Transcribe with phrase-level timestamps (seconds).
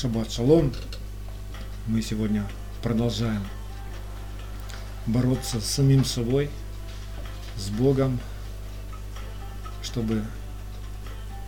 [0.00, 0.72] Шаббат шалом.
[1.88, 2.46] Мы сегодня
[2.84, 3.44] продолжаем
[5.06, 6.50] бороться с самим собой,
[7.56, 8.20] с Богом,
[9.82, 10.22] чтобы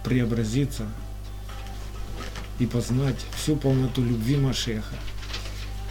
[0.02, 0.88] преобразиться
[2.58, 4.96] и познать всю полноту любви Машеха,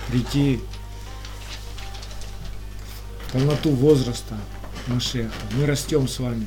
[0.10, 0.60] прийти
[3.26, 4.36] в полноту возраста
[4.88, 5.32] Машеха.
[5.54, 6.46] Мы растем с вами.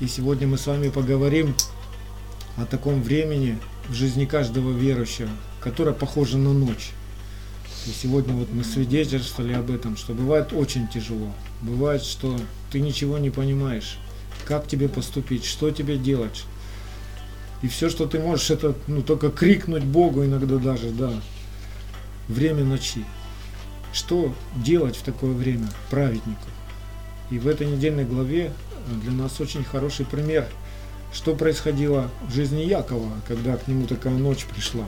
[0.00, 1.54] И сегодня мы с вами поговорим
[2.56, 5.30] о таком времени в жизни каждого верующего,
[5.60, 6.90] которое похоже на ночь.
[7.86, 11.32] И сегодня вот мы свидетельствовали об этом, что бывает очень тяжело.
[11.62, 12.36] Бывает, что
[12.70, 13.98] ты ничего не понимаешь,
[14.44, 16.44] как тебе поступить, что тебе делать.
[17.62, 21.12] И все, что ты можешь, это ну, только крикнуть Богу иногда даже, да.
[22.28, 23.04] Время ночи.
[23.92, 26.48] Что делать в такое время праведнику?
[27.30, 28.52] И в этой недельной главе
[29.02, 30.48] для нас очень хороший пример,
[31.12, 34.84] что происходило в жизни Якова, когда к нему такая ночь пришла.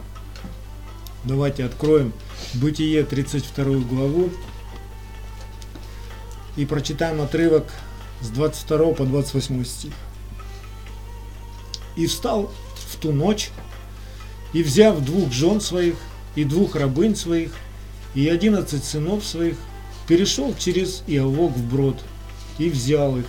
[1.25, 2.13] Давайте откроем
[2.55, 4.31] Бытие 32 главу
[6.57, 7.67] и прочитаем отрывок
[8.21, 9.93] с 22 по 28 стих.
[11.97, 12.51] «И встал
[12.89, 13.51] в ту ночь,
[14.53, 15.97] и взяв двух жен своих,
[16.35, 17.53] и двух рабынь своих,
[18.15, 19.57] и одиннадцать сынов своих,
[20.07, 21.97] перешел через Иовок в брод,
[22.59, 23.27] и взял их,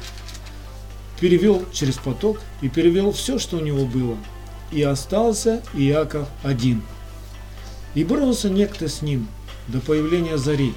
[1.20, 4.17] перевел через поток, и перевел все, что у него было,
[4.72, 6.81] и остался Иаков один–
[7.95, 9.28] и боролся некто с ним
[9.67, 10.73] до появления зари.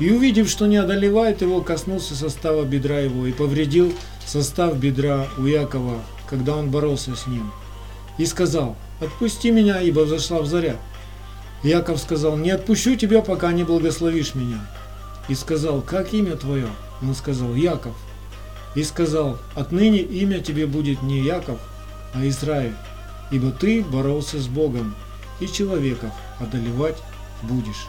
[0.00, 3.92] И увидев, что не одолевает его, коснулся состава бедра его и повредил
[4.26, 7.52] состав бедра у Якова, когда он боролся с ним.
[8.18, 10.76] И сказал, отпусти меня, ибо взошла в заря.
[11.62, 14.66] Яков сказал, не отпущу тебя, пока не благословишь меня.
[15.28, 16.68] И сказал, как имя твое?
[17.00, 17.94] Он сказал, Яков.
[18.74, 21.58] И сказал, отныне имя тебе будет не Яков,
[22.14, 22.74] а Израиль,
[23.30, 24.94] ибо ты боролся с Богом,
[25.40, 26.96] и человеков одолевать
[27.42, 27.86] будешь.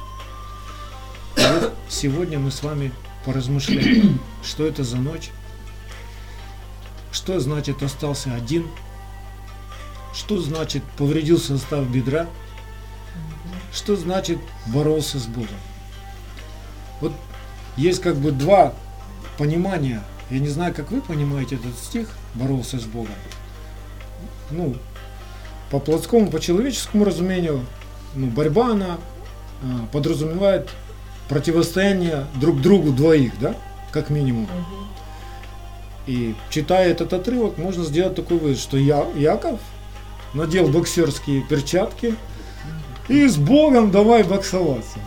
[1.38, 2.92] И вот сегодня мы с вами
[3.25, 5.31] поразмышляем, что это за ночь,
[7.12, 8.68] что значит остался один,
[10.13, 12.28] что значит повредил состав бедра,
[13.72, 15.50] что значит боролся с Богом.
[17.02, 17.13] Вот
[17.75, 18.74] есть как бы два
[19.38, 20.03] понимания.
[20.33, 23.13] Я не знаю, как вы понимаете этот стих, боролся с Богом.
[24.49, 24.75] Ну,
[25.69, 27.63] по плотскому, по человеческому разумению,
[28.16, 28.97] ну, борьба, она
[29.61, 30.71] а, подразумевает
[31.29, 33.55] противостояние друг другу двоих, да,
[33.91, 34.47] как минимум.
[36.07, 39.59] И читая этот отрывок, можно сделать такой вывод, что я, Яков
[40.33, 42.15] надел боксерские перчатки
[43.07, 44.97] и с Богом давай боксоваться.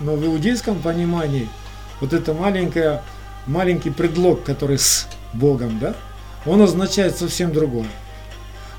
[0.00, 1.50] Но в иудейском понимании
[2.00, 3.02] вот это маленькое,
[3.46, 5.94] маленький предлог, который с Богом, да,
[6.46, 7.88] он означает совсем другое.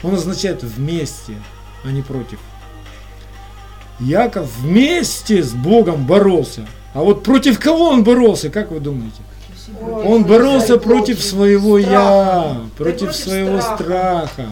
[0.03, 1.34] Он означает вместе,
[1.84, 2.40] а не против.
[4.00, 6.68] Яков вместе с Богом боролся.
[6.94, 9.22] А вот против кого он боролся, как вы думаете?
[9.81, 14.47] Он боролся против своего я, против своего страха,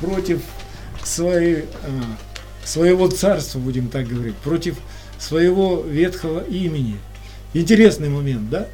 [0.00, 0.42] против
[1.02, 4.76] своей, а, своего царства, будем так говорить, против
[5.18, 6.98] своего ветхого имени.
[7.52, 8.66] Интересный момент, да?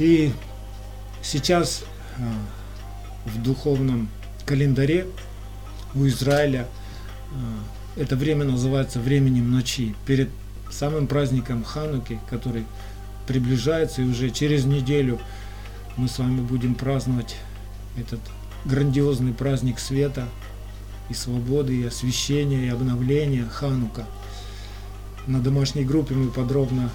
[0.00, 0.32] И
[1.22, 1.84] сейчас
[2.18, 2.22] а,
[3.28, 4.08] в духовном
[4.46, 5.06] календаре
[5.94, 6.66] у Израиля
[7.96, 10.30] э, это время называется временем ночи, перед
[10.70, 12.64] самым праздником Хануки, который
[13.26, 15.18] приближается, и уже через неделю
[15.98, 17.36] мы с вами будем праздновать
[17.98, 18.20] этот
[18.64, 20.26] грандиозный праздник света
[21.10, 24.06] и свободы, и освящения, и обновления Ханука.
[25.26, 26.90] На домашней группе мы подробно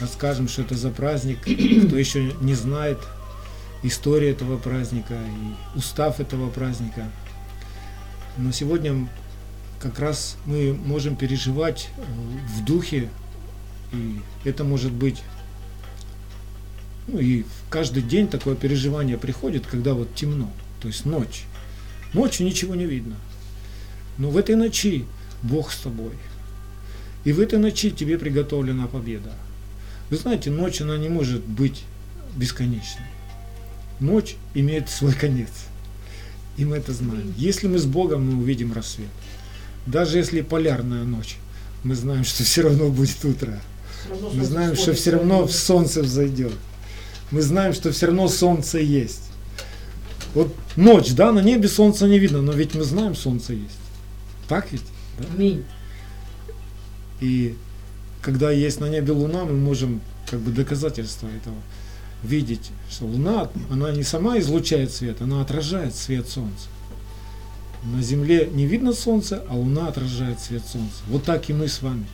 [0.00, 1.40] расскажем, что это за праздник.
[1.86, 2.98] Кто еще не знает,
[3.82, 7.10] история этого праздника и устав этого праздника.
[8.36, 9.08] Но сегодня
[9.80, 12.02] как раз мы можем переживать э,
[12.56, 13.08] в духе,
[13.92, 15.22] и это может быть,
[17.06, 21.44] ну и каждый день такое переживание приходит, когда вот темно, то есть ночь.
[22.12, 23.16] Ночью ничего не видно.
[24.18, 25.04] Но в этой ночи
[25.42, 26.12] Бог с тобой.
[27.24, 29.32] И в этой ночи тебе приготовлена победа.
[30.10, 31.84] Вы знаете, ночь, она не может быть
[32.36, 33.06] бесконечной
[34.00, 35.50] ночь имеет свой конец.
[36.56, 37.34] И мы это знаем.
[37.36, 39.08] Если мы с Богом, мы увидим рассвет.
[39.86, 41.36] Даже если полярная ночь,
[41.84, 43.60] мы знаем, что все равно будет утро.
[44.32, 46.52] Мы знаем, что все равно солнце взойдет.
[47.30, 49.22] Мы знаем, что все равно солнце есть.
[50.34, 53.78] Вот ночь, да, на небе солнца не видно, но ведь мы знаем, солнце есть.
[54.48, 54.82] Так ведь?
[55.18, 55.26] Да?
[55.34, 55.64] Аминь.
[57.20, 57.56] И
[58.26, 61.54] когда есть на небе луна, мы можем как бы доказательство этого
[62.24, 66.66] видеть, что Луна, она не сама излучает свет, она отражает свет Солнца.
[67.84, 70.96] На земле не видно солнца, а луна отражает свет солнца.
[71.06, 72.04] Вот так и мы с вами.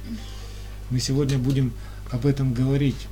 [0.91, 1.73] Мы сегодня будем
[2.11, 3.09] об этом говорить.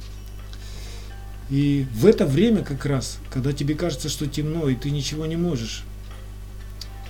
[1.48, 5.36] И в это время как раз, когда тебе кажется, что темно, и ты ничего не
[5.36, 5.84] можешь,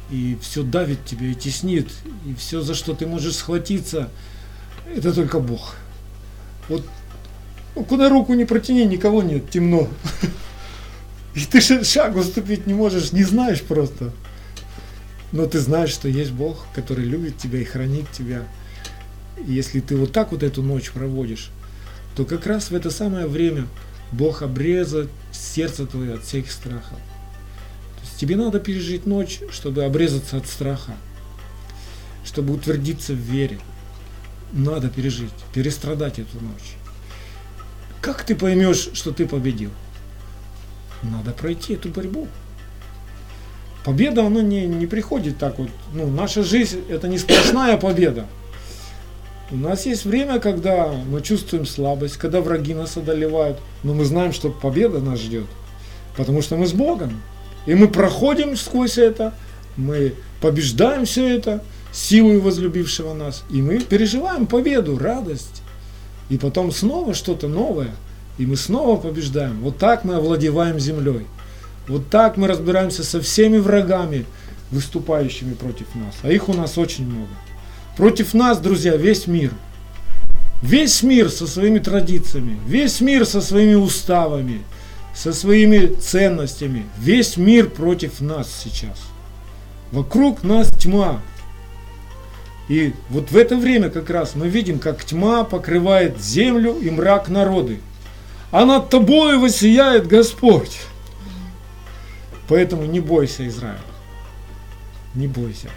[0.09, 1.89] и все давит тебя и теснит,
[2.27, 4.09] и все, за что ты можешь схватиться,
[4.95, 5.75] это только Бог.
[6.71, 6.85] Вот
[7.75, 9.89] ну, куда руку не протяни, никого нет, темно.
[11.35, 14.13] И ты шагу ступить не можешь, не знаешь просто.
[15.33, 18.45] Но ты знаешь, что есть Бог, который любит тебя и хранит тебя.
[19.47, 21.51] И если ты вот так вот эту ночь проводишь,
[22.17, 23.67] то как раз в это самое время
[24.13, 26.99] Бог обрезает сердце твое от всех страхов.
[26.99, 30.95] То есть тебе надо пережить ночь, чтобы обрезаться от страха,
[32.25, 33.59] чтобы утвердиться в вере.
[34.53, 36.77] Надо пережить, перестрадать эту ночь.
[38.01, 39.71] Как ты поймешь, что ты победил?
[41.03, 42.27] Надо пройти эту борьбу.
[43.85, 45.71] Победа, она не, не приходит так вот.
[45.95, 48.27] Ну, наша жизнь это не сплошная победа.
[49.51, 54.33] У нас есть время, когда мы чувствуем слабость, когда враги нас одолевают, но мы знаем,
[54.33, 55.47] что победа нас ждет,
[56.17, 57.21] потому что мы с Богом.
[57.67, 59.35] И мы проходим сквозь это,
[59.77, 65.63] мы побеждаем все это силой возлюбившего нас, и мы переживаем победу, радость.
[66.29, 67.91] И потом снова что-то новое,
[68.39, 69.61] и мы снова побеждаем.
[69.61, 71.27] Вот так мы овладеваем землей.
[71.89, 74.25] Вот так мы разбираемся со всеми врагами,
[74.71, 76.15] выступающими против нас.
[76.23, 77.33] А их у нас очень много.
[77.97, 79.53] Против нас, друзья, весь мир.
[80.63, 84.61] Весь мир со своими традициями, весь мир со своими уставами,
[85.15, 86.85] со своими ценностями.
[86.99, 88.99] Весь мир против нас сейчас.
[89.91, 91.21] Вокруг нас тьма.
[92.71, 97.29] И вот в это время как раз мы видим, как тьма покрывает землю и мрак
[97.29, 97.81] народы.
[98.53, 100.79] А над тобой воссияет Господь.
[102.47, 103.81] Поэтому не бойся, Израиль.
[105.17, 105.69] Не бойся.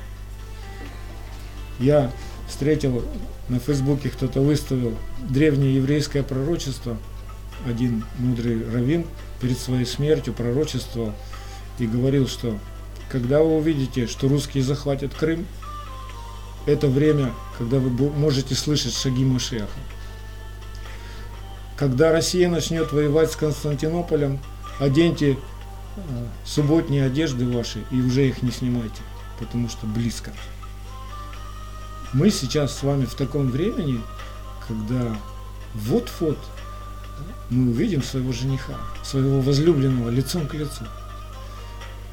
[1.80, 2.12] Я
[2.48, 3.04] встретил
[3.50, 4.96] на Фейсбуке, кто-то выставил
[5.28, 6.96] древнее еврейское пророчество.
[7.66, 9.08] Один мудрый раввин
[9.42, 11.14] перед своей смертью пророчествовал
[11.80, 12.56] и говорил, что
[13.10, 15.48] когда вы увидите, что русские захватят Крым,
[16.66, 19.68] это время, когда вы можете слышать шаги Машеха.
[21.76, 24.40] Когда Россия начнет воевать с Константинополем,
[24.80, 25.38] оденьте
[25.96, 29.02] э, субботние одежды ваши и уже их не снимайте,
[29.40, 30.32] потому что близко.
[32.14, 34.00] Мы сейчас с вами в таком времени,
[34.68, 35.18] когда
[35.74, 36.38] вот-вот
[37.50, 40.84] мы увидим своего жениха, своего возлюбленного лицом к лицу.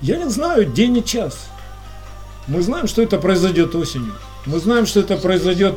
[0.00, 1.50] Я не знаю день и час.
[2.46, 4.14] Мы знаем, что это произойдет осенью.
[4.46, 5.76] Мы знаем, что это произойдет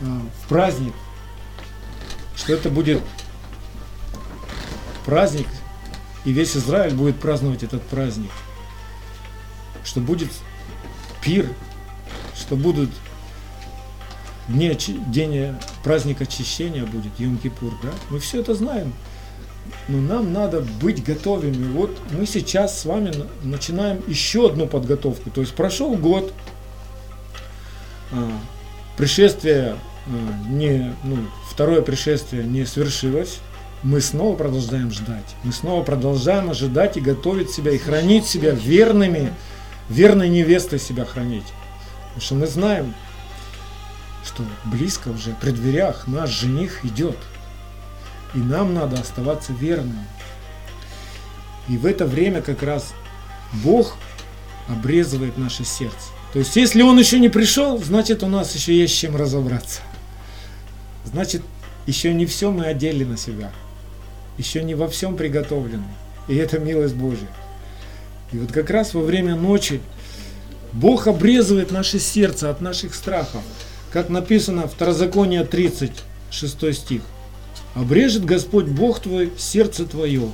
[0.00, 0.94] э, в праздник.
[2.36, 3.02] Что это будет
[5.04, 5.46] праздник,
[6.24, 8.30] и весь Израиль будет праздновать этот праздник.
[9.84, 10.28] Что будет
[11.22, 11.48] пир,
[12.36, 12.90] что будут
[14.48, 17.90] дне, день праздника очищения будет, Йом-Кипур, да?
[18.10, 18.92] Мы все это знаем.
[19.88, 21.72] Но нам надо быть готовыми.
[21.72, 25.30] Вот мы сейчас с вами начинаем еще одну подготовку.
[25.30, 26.32] То есть прошел год,
[28.96, 29.76] пришествие
[30.08, 31.18] а, не, ну,
[31.50, 33.40] второе пришествие не свершилось,
[33.82, 35.36] мы снова продолжаем ждать.
[35.44, 39.32] Мы снова продолжаем ожидать и готовить себя, и хранить себя верными,
[39.88, 41.46] верной невестой себя хранить.
[42.08, 42.94] Потому что мы знаем,
[44.24, 47.18] что близко уже, при дверях наш жених идет.
[48.34, 50.06] И нам надо оставаться верными.
[51.68, 52.94] И в это время как раз
[53.52, 53.96] Бог
[54.68, 56.17] обрезывает наше сердце.
[56.32, 59.80] То есть, если он еще не пришел, значит, у нас еще есть чем разобраться.
[61.04, 61.42] Значит,
[61.86, 63.50] еще не все мы одели на себя.
[64.36, 65.84] Еще не во всем приготовлены.
[66.28, 67.28] И это милость Божья.
[68.32, 69.80] И вот как раз во время ночи
[70.74, 73.42] Бог обрезывает наше сердце от наших страхов.
[73.90, 77.02] Как написано в Второзаконие 36 стих.
[77.74, 80.30] «Обрежет Господь Бог твой сердце твое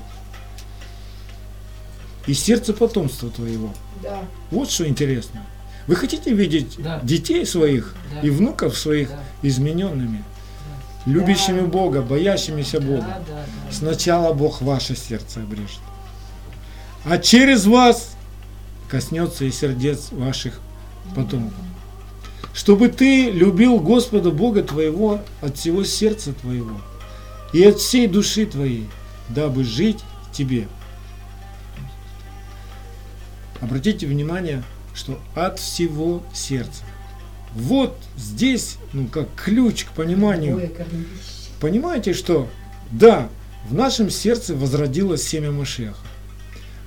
[2.27, 3.73] и сердце потомства твоего».
[4.03, 4.21] Да.
[4.51, 5.45] Вот что интересно.
[5.87, 7.01] Вы хотите видеть да.
[7.03, 8.21] детей своих да.
[8.21, 9.21] и внуков своих да.
[9.43, 10.25] измененными,
[11.05, 11.13] да.
[11.13, 11.67] любящими да.
[11.67, 13.01] Бога, боящимися Бога?
[13.03, 13.73] Да, да, да.
[13.73, 15.81] Сначала Бог ваше сердце обрежет,
[17.05, 18.17] а через вас
[18.89, 20.61] коснется и сердец ваших
[21.15, 21.59] потомков
[22.55, 26.81] чтобы ты любил Господа Бога твоего от всего сердца твоего
[27.53, 28.89] и от всей души твоей,
[29.29, 29.99] дабы жить
[30.33, 30.69] тебе.
[33.61, 34.63] Обратите внимание,
[34.95, 36.83] что от всего сердца.
[37.55, 40.71] Вот здесь, ну, как ключ к пониманию.
[41.61, 42.49] Понимаете, что
[42.91, 43.29] да,
[43.69, 45.97] в нашем сердце возродилось семя Машеха.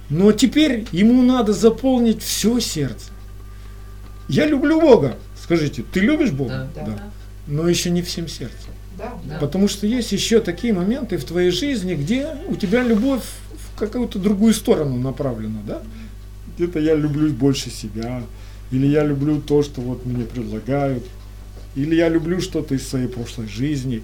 [0.10, 3.12] Но теперь ему надо заполнить все сердце.
[4.30, 5.18] Я люблю Бога.
[5.42, 6.70] Скажите, ты любишь Бога?
[6.76, 6.86] Да.
[6.86, 7.04] Да.
[7.48, 8.72] Но еще не всем сердцем.
[8.98, 9.14] Да.
[9.26, 9.38] Да.
[9.40, 13.24] Потому что есть еще такие моменты в твоей жизни, где у тебя любовь
[13.54, 15.82] в какую-то другую сторону направлена, да?
[16.58, 18.24] Где-то я люблю больше себя,
[18.72, 21.04] или я люблю то, что вот мне предлагают,
[21.76, 24.02] или я люблю что-то из своей прошлой жизни.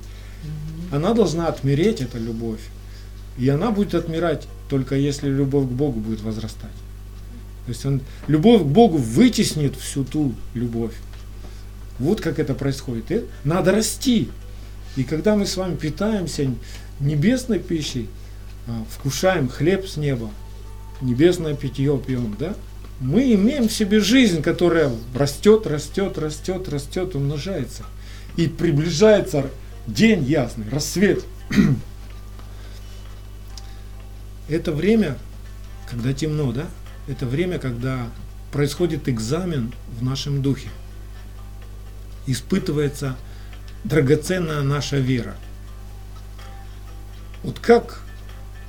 [0.92, 2.62] Она должна отмереть, эта любовь.
[3.38, 6.72] И она будет отмирать только если любовь к Богу будет возрастать.
[7.66, 10.94] То есть он, любовь к Богу вытеснит всю ту любовь.
[12.00, 13.12] Вот как это происходит.
[13.12, 14.30] И надо расти.
[14.96, 16.50] И когда мы с вами питаемся
[17.00, 18.10] небесной пищей,
[18.68, 20.30] а, вкушаем хлеб с неба,
[21.02, 22.56] небесное питье пьем, да,
[23.00, 27.84] мы имеем в себе жизнь, которая растет, растет, растет, растет, умножается.
[28.38, 29.48] И приближается
[29.88, 31.24] день ясный, рассвет.
[34.48, 35.18] Это время,
[35.90, 36.68] когда темно, да?
[37.08, 38.08] Это время, когда
[38.52, 40.70] происходит экзамен в нашем духе.
[42.26, 43.18] Испытывается
[43.84, 45.36] драгоценная наша вера.
[47.44, 48.02] Вот как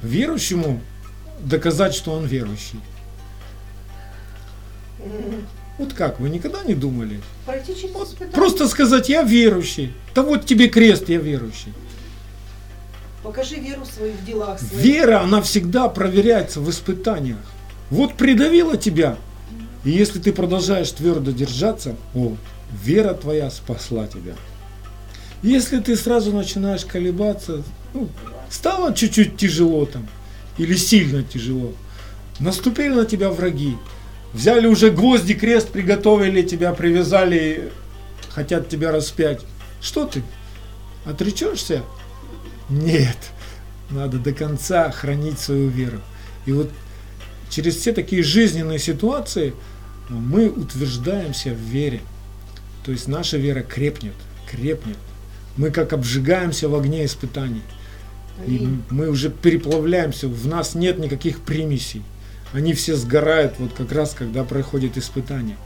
[0.02, 0.83] верующему
[1.44, 2.80] доказать, что он верующий?
[5.78, 7.20] Вот как, вы никогда не думали?
[7.46, 8.32] Вот испытание.
[8.32, 9.92] просто сказать, я верующий.
[10.14, 11.72] Да вот тебе крест, я верующий.
[13.22, 14.72] Покажи веру свою в делах своих.
[14.72, 17.40] Вера, она всегда проверяется в испытаниях.
[17.90, 19.16] Вот придавила тебя,
[19.84, 22.36] и если ты продолжаешь твердо держаться, о,
[22.70, 24.34] вера твоя спасла тебя.
[25.42, 28.08] Если ты сразу начинаешь колебаться, ну,
[28.50, 30.06] стало чуть-чуть тяжело там,
[30.58, 31.73] или сильно тяжело,
[32.40, 33.76] наступили на тебя враги,
[34.32, 37.73] взяли уже гвозди, крест, приготовили тебя, привязали,
[38.30, 39.40] хотят тебя распять.
[39.80, 40.23] Что ты?
[41.04, 41.82] Отречешься?
[42.68, 43.18] Нет.
[43.90, 46.00] Надо до конца хранить свою веру.
[46.46, 46.70] И вот
[47.50, 49.54] через все такие жизненные ситуации
[50.08, 52.00] мы утверждаемся в вере.
[52.84, 54.14] То есть наша вера крепнет,
[54.50, 54.99] крепнет.
[55.56, 57.62] Мы как обжигаемся в огне испытаний.
[58.47, 62.03] И мы уже переплавляемся, в нас нет никаких примесей.
[62.53, 65.57] Они все сгорают вот как раз, когда проходит испытание.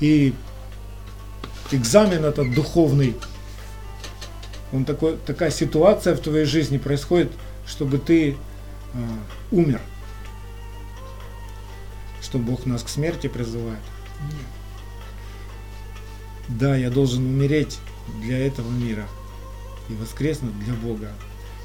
[0.00, 0.34] И
[1.70, 3.16] экзамен этот духовный,
[4.72, 7.30] он такой, такая ситуация в твоей жизни происходит,
[7.66, 8.36] чтобы ты
[8.92, 8.98] а,
[9.52, 9.80] умер.
[12.20, 13.78] Что Бог нас к смерти призывает.
[16.48, 17.78] Да, я должен умереть
[18.20, 19.06] для этого мира
[19.88, 21.12] и воскреснуть для Бога.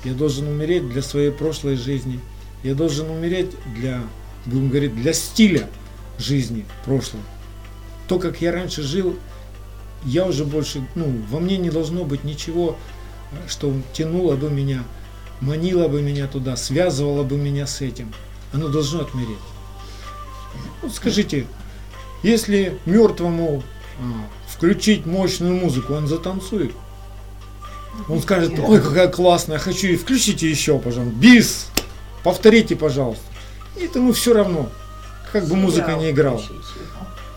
[0.04, 2.20] Я должен умереть для своей прошлой жизни.
[2.64, 4.02] Я должен умереть для,
[4.46, 5.70] будем говорить, для стиля
[6.18, 7.24] жизни прошлого.
[8.08, 9.18] То, как я раньше жил,
[10.06, 12.78] я уже больше, ну, во мне не должно быть ничего,
[13.48, 14.84] что тянуло бы меня,
[15.42, 18.14] манило бы меня туда, связывало бы меня с этим.
[18.52, 19.38] Оно должно отмереть.
[20.82, 21.46] Вот скажите,
[22.24, 23.64] если мертвому
[24.00, 24.04] а,
[24.48, 26.72] включить мощную музыку, он затанцует?
[28.08, 31.15] Он скажет, ой, какая классная, хочу и включите еще, пожалуйста.
[31.15, 31.68] Бис,
[32.24, 33.24] повторите, пожалуйста.
[33.77, 34.70] И ему все равно,
[35.32, 36.41] как бы музыка не играла.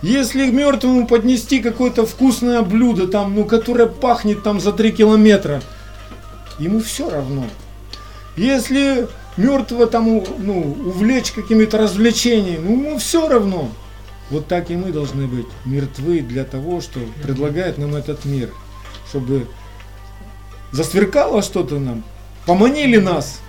[0.03, 5.63] Если мертвому поднести какое-то вкусное блюдо, там, ну, которое пахнет там за три километра,
[6.59, 7.45] ему все равно.
[8.37, 13.71] Если мертвого там, ну, увлечь какими-то развлечениями, ну, ему все равно.
[14.31, 18.51] Вот так и мы должны быть мертвы для того, что предлагает нам этот мир,
[19.09, 19.47] чтобы
[20.73, 22.03] засверкало что-то нам,
[22.47, 23.41] поманили нас,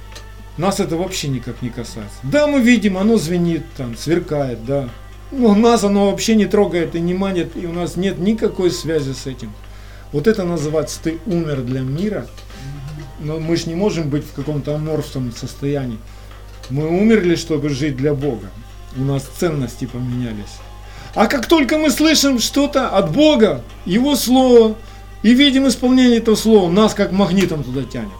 [0.57, 2.17] нас это вообще никак не касается.
[2.21, 4.89] Да, мы видим, оно звенит там, сверкает, да.
[5.31, 9.13] Но нас оно вообще не трогает и не манит, и у нас нет никакой связи
[9.13, 9.51] с этим.
[10.11, 12.27] Вот это называется ты умер для мира,
[13.19, 15.97] но мы же не можем быть в каком-то аморфном состоянии.
[16.69, 18.47] Мы умерли, чтобы жить для Бога.
[18.95, 20.59] У нас ценности поменялись.
[21.15, 24.75] А как только мы слышим что-то от Бога, Его Слово,
[25.23, 28.11] и видим исполнение этого Слова, нас как магнитом туда тянет.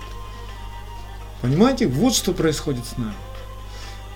[1.42, 3.14] Понимаете, вот что происходит с нами.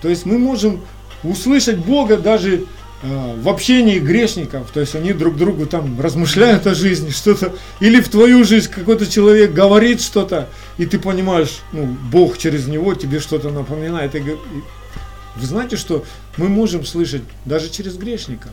[0.00, 0.80] То есть мы можем
[1.22, 2.64] услышать Бога даже
[3.02, 8.00] э, в общении грешников, то есть они друг другу там размышляют о жизни, что-то, или
[8.00, 13.20] в твою жизнь какой-то человек говорит что-то, и ты понимаешь, ну, Бог через него тебе
[13.20, 14.14] что-то напоминает.
[14.14, 16.04] И, вы знаете, что
[16.36, 18.48] мы можем слышать даже через грешника,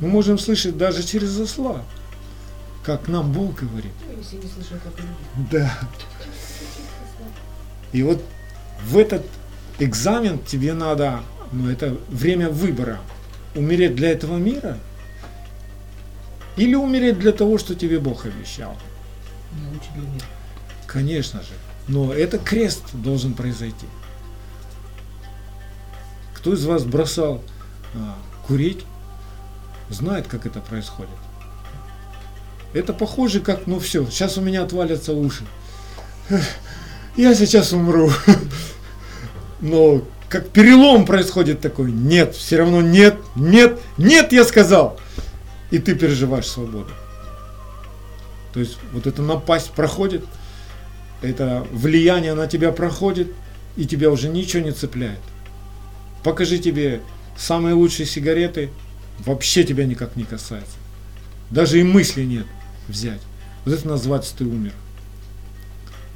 [0.00, 1.82] мы можем слышать даже через осла,
[2.82, 3.92] как нам Бог говорит.
[4.06, 4.22] Ну,
[4.98, 5.50] люди.
[5.50, 5.78] Да.
[7.92, 8.22] И вот
[8.84, 9.26] в этот
[9.78, 11.20] экзамен тебе надо,
[11.52, 13.00] ну это время выбора,
[13.54, 14.78] умереть для этого мира
[16.56, 18.76] или умереть для того, что тебе Бог обещал.
[20.86, 21.52] Конечно же.
[21.88, 23.86] Но это крест должен произойти.
[26.34, 27.42] Кто из вас бросал
[27.94, 28.84] а, курить
[29.88, 31.10] знает, как это происходит.
[32.72, 35.44] Это похоже, как, ну все, сейчас у меня отвалятся уши.
[37.16, 38.10] Я сейчас умру.
[39.60, 41.90] Но как перелом происходит такой.
[41.90, 44.98] Нет, все равно нет, нет, нет, я сказал.
[45.72, 46.90] И ты переживаешь свободу.
[48.54, 50.24] То есть вот эта напасть проходит,
[51.22, 53.32] это влияние на тебя проходит,
[53.76, 55.20] и тебя уже ничего не цепляет.
[56.22, 57.00] Покажи тебе
[57.36, 58.70] самые лучшие сигареты,
[59.18, 60.76] вообще тебя никак не касается.
[61.50, 62.46] Даже и мысли нет
[62.90, 63.20] взять.
[63.64, 64.72] Вот это называется ты умер.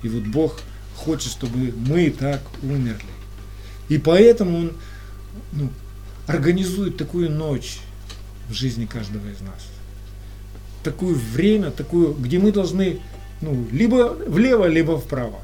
[0.02, 0.61] И вот Бог
[0.97, 3.04] хочет, чтобы мы так умерли.
[3.88, 4.73] И поэтому Он
[5.52, 5.71] ну,
[6.26, 7.78] организует такую ночь
[8.49, 9.66] в жизни каждого из нас.
[10.83, 13.00] Такое время, такую, где мы должны
[13.40, 15.38] ну, либо влево, либо вправо.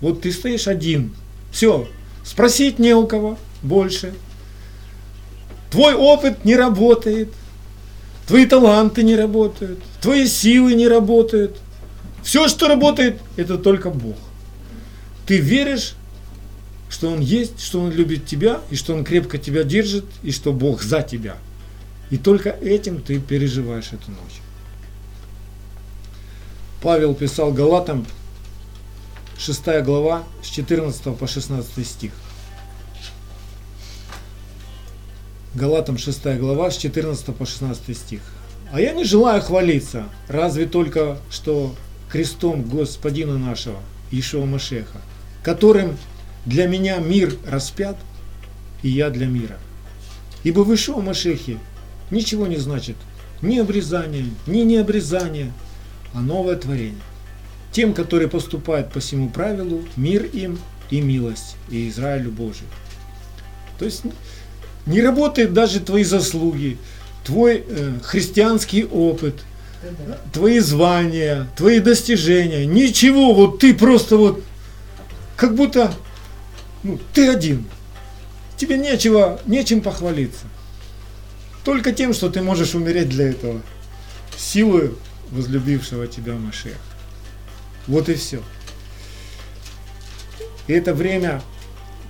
[0.00, 1.14] Вот ты стоишь один.
[1.50, 1.88] Все,
[2.24, 4.14] спросить не у кого больше.
[5.70, 7.28] Твой опыт не работает.
[8.32, 9.78] Твои таланты не работают.
[10.00, 11.58] Твои силы не работают.
[12.22, 14.16] Все, что работает, это только Бог.
[15.26, 15.92] Ты веришь,
[16.88, 20.54] что Он есть, что Он любит тебя, и что Он крепко тебя держит, и что
[20.54, 21.36] Бог за тебя.
[22.08, 24.40] И только этим ты переживаешь эту ночь.
[26.80, 28.06] Павел писал Галатам,
[29.36, 32.12] 6 глава, с 14 по 16 стих.
[35.54, 38.22] Галатам 6 глава, с 14 по 16 стих.
[38.72, 41.74] «А я не желаю хвалиться, разве только, что
[42.10, 43.78] крестом Господина нашего,
[44.10, 45.02] Ишуа Машеха,
[45.42, 45.98] которым
[46.46, 47.96] для меня мир распят,
[48.82, 49.58] и я для мира.
[50.42, 51.58] Ибо в Ишуа Машехе
[52.10, 52.96] ничего не значит
[53.42, 55.52] ни обрезание, ни необрезание,
[56.14, 57.02] а новое творение.
[57.72, 60.58] Тем, которые поступают по всему правилу, мир им
[60.90, 62.66] и милость, и Израилю Божий.
[63.78, 64.02] То есть
[64.86, 66.78] не работают даже твои заслуги,
[67.24, 69.42] твой э, христианский опыт,
[70.32, 72.66] твои звания, твои достижения.
[72.66, 74.42] Ничего, вот ты просто вот,
[75.36, 75.92] как будто,
[76.82, 77.66] ну, ты один.
[78.56, 80.46] Тебе нечего, нечем похвалиться.
[81.64, 83.60] Только тем, что ты можешь умереть для этого.
[84.36, 84.98] Силою
[85.30, 86.76] возлюбившего тебя Машех.
[87.86, 88.40] Вот и все.
[90.66, 91.42] И это время,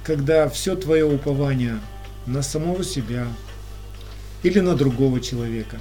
[0.05, 1.79] когда все твое упование
[2.27, 3.27] на самого себя
[4.43, 5.79] или на другого человека.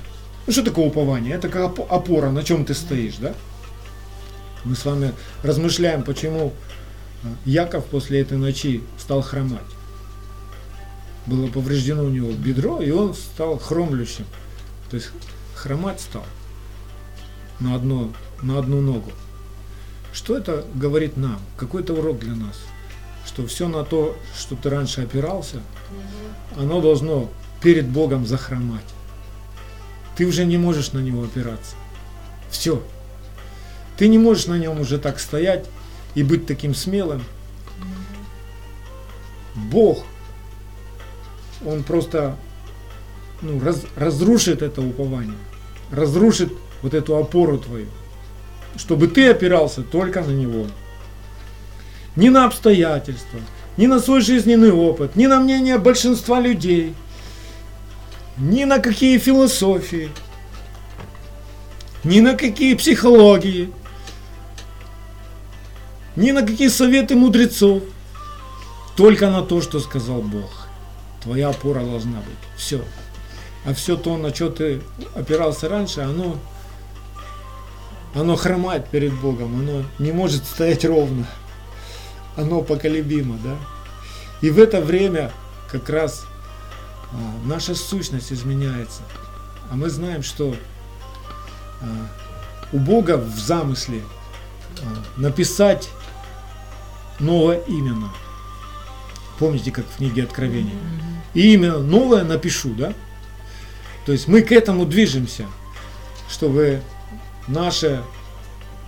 [0.48, 1.36] Ну что такое упование?
[1.36, 3.34] Это как опора, на чем ты стоишь, да?
[4.64, 6.54] Мы с вами размышляем, почему
[7.24, 9.62] а, Яков после этой ночи стал хромать.
[11.26, 14.26] Было повреждено у него бедро, и он стал хромлющим.
[14.90, 15.10] То есть
[15.56, 16.26] хромать стал
[17.60, 19.12] на, одно, на одну ногу.
[20.14, 21.40] Что это говорит нам?
[21.58, 22.60] Какой это урок для нас?
[23.26, 25.62] Что все на то, что ты раньше опирался,
[26.58, 27.30] оно должно
[27.62, 28.86] перед Богом захромать.
[30.16, 31.76] Ты уже не можешь на него опираться.
[32.50, 32.84] Все.
[33.98, 35.66] Ты не можешь на нем уже так стоять
[36.16, 37.24] и быть таким смелым.
[39.56, 40.04] Бог,
[41.66, 42.36] Он просто
[43.42, 45.38] ну, раз, разрушит это упование,
[45.92, 47.88] разрушит вот эту опору твою,
[48.78, 50.68] чтобы ты опирался только на Него.
[52.16, 53.40] Не на обстоятельства,
[53.78, 56.94] ни на свой жизненный опыт, ни на мнение большинства людей,
[58.38, 60.10] ни на какие философии,
[62.04, 63.72] ни на какие психологии,
[66.18, 67.84] ни на какие советы мудрецов,
[68.98, 70.68] только на то, что сказал Бог.
[71.24, 72.38] Твоя опора должна быть.
[72.58, 72.82] Все.
[73.64, 74.82] А все то, на что ты
[75.16, 76.38] опирался раньше, оно,
[78.14, 81.28] оно хромает перед Богом, оно не может стоять ровно
[82.36, 83.56] оно поколебимо, да?
[84.42, 85.32] И в это время
[85.70, 86.26] как раз
[87.12, 87.16] а,
[87.46, 89.02] наша сущность изменяется.
[89.70, 90.56] А мы знаем, что
[91.82, 91.86] а,
[92.72, 94.02] у Бога в замысле
[94.82, 95.90] а, написать
[97.20, 97.96] новое имя
[99.38, 100.76] Помните, как в книге Откровения?
[101.34, 102.94] И имя новое напишу, да?
[104.06, 105.48] То есть мы к этому движемся,
[106.30, 106.82] чтобы
[107.48, 108.04] наше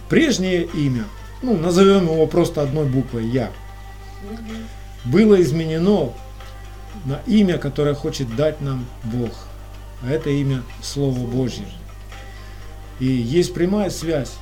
[0.10, 1.06] прежнее имя–
[1.44, 3.52] ну, назовем его просто одной буквой «Я»,
[5.06, 6.14] было изменено
[7.06, 9.32] на имя, которое хочет дать нам Бог.
[10.02, 11.66] А это имя Слово Божье.
[13.00, 14.34] И есть прямая связь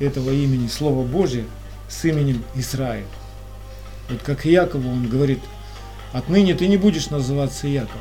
[0.00, 1.44] этого имени Слово Божье
[1.88, 3.06] с именем Израиль.
[4.10, 5.40] Вот как Якову он говорит,
[6.12, 8.00] отныне ты не будешь называться Яков,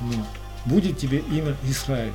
[0.00, 0.26] но
[0.64, 2.12] будет тебе имя Израиль.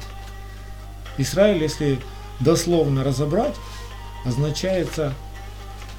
[1.17, 1.99] Израиль, если
[2.39, 3.55] дословно разобрать,
[4.25, 5.13] означается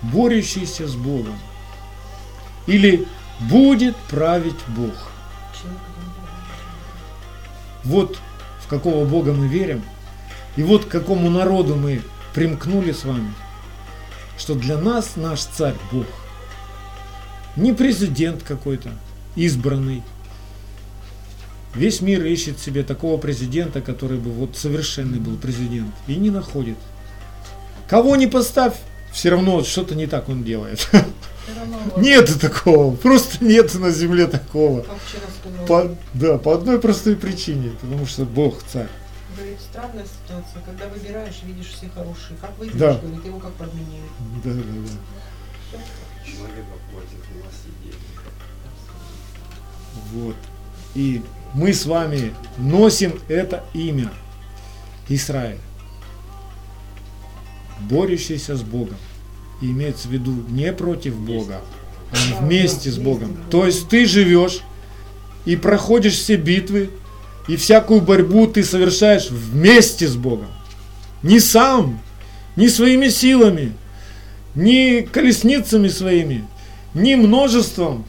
[0.02, 1.38] борющийся с Богом.
[2.66, 3.06] Или
[3.40, 5.10] будет править Бог.
[7.84, 8.18] Вот
[8.60, 9.82] в какого Бога мы верим,
[10.56, 12.00] и вот к какому народу мы
[12.32, 13.32] примкнули с вами,
[14.38, 16.06] что для нас наш царь Бог.
[17.56, 18.90] Не президент какой-то,
[19.37, 20.02] избранный.
[21.74, 26.78] Весь мир ищет себе такого президента, который бы вот совершенный был президент, и не находит.
[27.94, 28.74] Кого не поставь,
[29.12, 30.90] все равно что-то не так он делает.
[31.96, 34.85] Нет такого, просто нет на земле такого.
[35.68, 38.88] По, да, по одной простой причине, потому что Бог царь.
[39.70, 42.37] Странная ситуация, когда выбираешь, видишь все хорошие.
[42.40, 42.94] Как выберешь, Да.
[42.94, 44.11] говорит, его как подменяют.
[44.42, 45.78] Да, да, да.
[46.28, 47.96] Человека платит власти денег.
[50.14, 50.37] Вот.
[50.96, 51.22] И
[51.54, 54.11] мы с вами носим это имя
[55.09, 55.61] Израиль,
[57.88, 58.96] борющийся с Богом.
[59.60, 61.60] И имеется в виду не против Бога,
[62.10, 63.36] а вместе с Богом.
[63.50, 64.60] То есть ты живешь
[65.44, 66.90] и проходишь все битвы,
[67.48, 70.48] и всякую борьбу ты совершаешь вместе с Богом.
[71.22, 72.00] Не сам,
[72.56, 73.72] не своими силами,
[74.54, 76.44] не колесницами своими,
[76.94, 78.04] не множеством,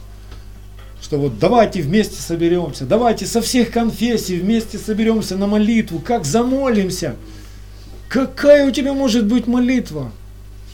[1.01, 7.15] что вот давайте вместе соберемся, давайте со всех конфессий вместе соберемся на молитву, как замолимся.
[8.15, 10.09] Какая у тебя может быть молитва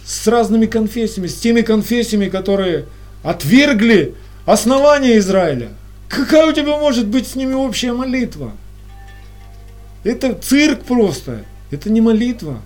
[0.05, 2.85] с разными конфессиями, с теми конфессиями, которые
[3.23, 4.13] отвергли
[4.45, 5.69] основания Израиля?
[6.07, 8.51] Какая у тебя может быть с ними общая молитва?
[10.03, 12.61] Это цирк просто, это не молитва.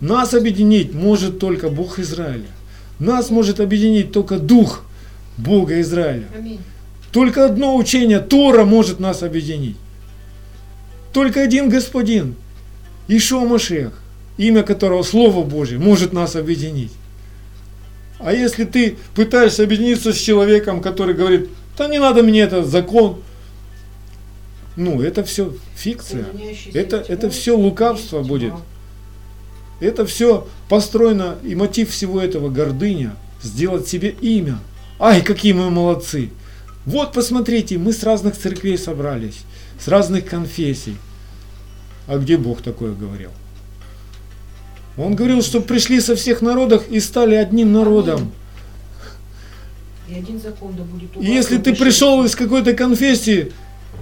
[0.00, 2.46] Нас объединить может только Бог Израиля.
[3.00, 4.84] Нас может объединить только Дух
[5.36, 6.28] Бога Израиля.
[6.38, 6.60] Аминь.
[7.10, 9.76] Только одно учение Тора может нас объединить.
[11.12, 12.36] Только один Господин,
[13.08, 13.92] Ишуа Машех,
[14.36, 16.92] имя которого Слово Божье, может нас объединить.
[18.18, 23.20] А если ты пытаешься объединиться с человеком, который говорит, да не надо мне этот закон,
[24.76, 26.26] ну, это все фикция.
[26.72, 28.52] Это, это все лукавство будет.
[29.80, 34.58] Это все построено, и мотив всего этого гордыня, сделать себе имя.
[34.98, 36.30] Ай, какие мы молодцы!
[36.86, 39.40] Вот посмотрите, мы с разных церквей собрались,
[39.78, 40.96] с разных конфессий.
[42.06, 43.30] А где Бог такое говорил?
[44.96, 48.32] Он говорил, что пришли со всех народов и стали одним народом.
[50.08, 53.52] И один закон да будет у вас, если ты пришел из какой-то конфессии,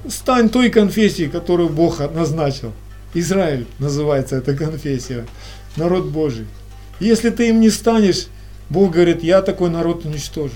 [0.09, 2.73] стань той конфессией, которую Бог назначил.
[3.15, 5.27] Израиль называется эта конфессия,
[5.77, 6.47] народ Божий.
[6.99, 8.27] Если ты им не станешь,
[8.69, 10.55] Бог говорит, я такой народ уничтожу.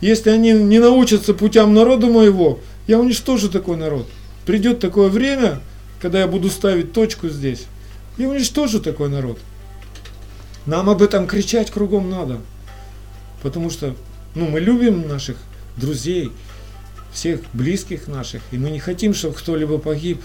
[0.00, 4.06] Если они не научатся путям народа моего, я уничтожу такой народ.
[4.44, 5.60] Придет такое время,
[6.02, 7.66] когда я буду ставить точку здесь,
[8.18, 9.38] я уничтожу такой народ.
[10.66, 12.40] Нам об этом кричать кругом надо.
[13.40, 13.94] Потому что
[14.34, 15.36] ну, мы любим наших
[15.76, 16.32] друзей,
[17.12, 20.20] всех близких наших, и мы не хотим, чтобы кто-либо погиб.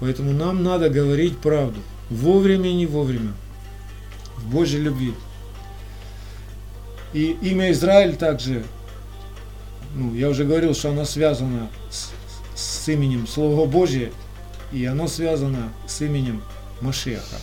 [0.00, 1.80] Поэтому нам надо говорить правду.
[2.10, 3.32] Вовремя и не вовремя.
[4.36, 5.14] В Божьей любви.
[7.14, 8.62] И имя Израиль также,
[9.94, 12.10] ну, я уже говорил, что оно связано с,
[12.54, 14.12] с именем Слова Божье,
[14.72, 16.42] и оно связано с именем
[16.80, 17.36] Машеха.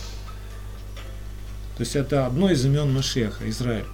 [1.76, 3.84] То есть это одно из имен Машеха, Израиль.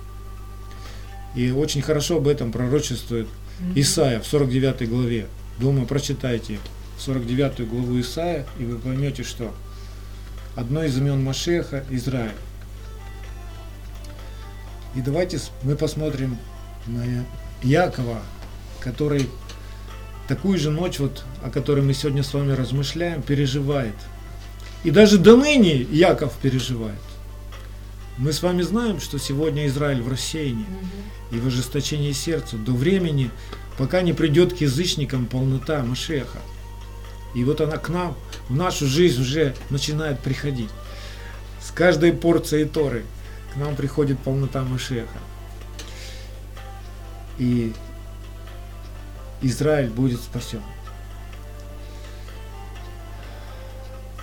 [1.35, 3.27] И очень хорошо об этом пророчествует.
[3.75, 5.27] Исаия в 49 главе.
[5.59, 6.59] Дома прочитайте
[6.99, 9.55] 49 главу Исаия, и вы поймете, что
[10.55, 12.33] одно из имен Машеха– Израиль.
[14.95, 16.37] И давайте мы посмотрим
[16.87, 17.25] на
[17.63, 18.21] Якова,
[18.81, 19.29] который
[20.29, 23.95] такую же ночь, вот, о которой мы сегодня с вами размышляем, переживает.
[24.85, 26.99] И даже до ныне Яков переживает.
[28.19, 30.67] Мы с вами знаем, что сегодня Израиль в рассеянии
[31.31, 33.31] и в ожесточении сердца до времени,
[33.79, 36.39] пока не придет к язычникам полнота Машеха.
[37.35, 38.15] И вот она к нам,
[38.49, 40.69] в нашу жизнь уже начинает приходить.
[41.61, 43.05] С каждой порцией Торы
[43.55, 45.09] к нам приходит полнота Машеха.
[47.39, 47.73] И
[49.43, 50.63] Израиль будет спасен.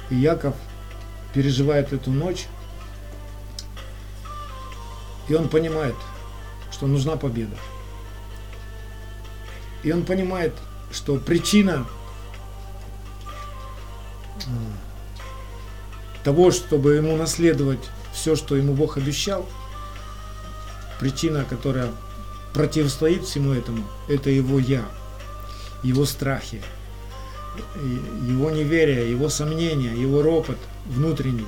[0.09, 0.55] И Яков
[1.33, 2.47] переживает эту ночь,
[5.27, 5.95] и он понимает,
[6.71, 7.55] что нужна победа.
[9.83, 10.53] И он понимает,
[10.91, 11.85] что причина
[14.37, 14.49] э,
[16.23, 19.45] того, чтобы ему наследовать все, что ему Бог обещал,
[20.99, 21.91] причина, которая
[22.53, 24.85] противостоит всему этому, это его я,
[25.83, 26.61] его страхи,
[28.27, 31.47] его неверие, его сомнения, его ропот внутренний.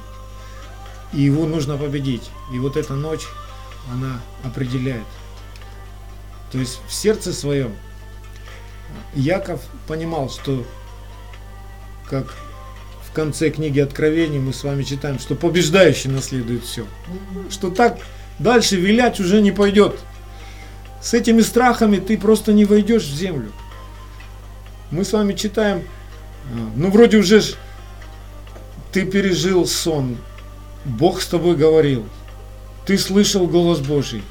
[1.14, 2.30] И его нужно победить.
[2.54, 3.28] И вот эта ночь,
[3.92, 5.04] она определяет.
[6.52, 7.76] То есть в сердце своем
[9.14, 10.66] Яков понимал, что
[12.10, 12.34] как
[13.10, 16.86] в конце книги Откровений мы с вами читаем, что побеждающий наследует все.
[17.50, 18.00] Что так
[18.40, 20.00] дальше вилять уже не пойдет.
[21.02, 23.52] С этими страхами ты просто не войдешь в землю.
[24.92, 25.84] Мы с вами читаем,
[26.54, 27.56] а, ну вроде уже ж
[28.92, 30.18] ты пережил сон,
[30.84, 32.06] Бог с тобой говорил,
[32.86, 34.22] ты слышал голос Божий,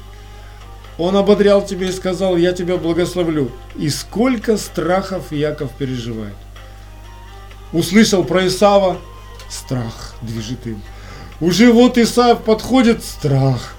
[0.97, 3.49] Он ободрял тебя и сказал, я тебя благословлю.
[3.75, 6.35] И сколько страхов Яков переживает.
[7.73, 8.97] Услышал про Исава,
[9.49, 10.81] страх движет им.
[11.39, 13.73] Уже вот Исаав подходит, страх.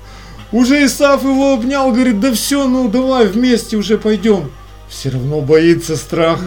[0.50, 4.50] Уже Исаав его обнял, говорит, да все, ну давай вместе уже пойдем.
[4.92, 6.38] Все равно боится страх.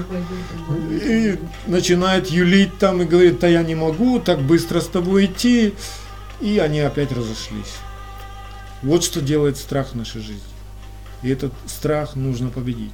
[0.92, 5.74] И начинает юлить там и говорит, да я не могу так быстро с тобой идти.
[6.42, 7.74] И они опять разошлись.
[8.84, 10.44] Вот что делает страх в нашей жизни.
[11.24, 12.94] И этот страх нужно победить.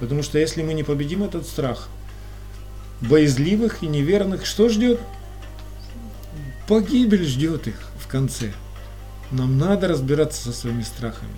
[0.00, 1.88] Потому что если мы не победим этот страх,
[3.02, 4.98] боязливых и неверных что ждет?
[6.66, 8.52] Погибель ждет их в конце.
[9.30, 11.34] Нам надо разбираться со своими страхами.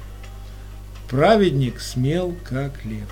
[1.14, 3.09] Праведник смел, как лев.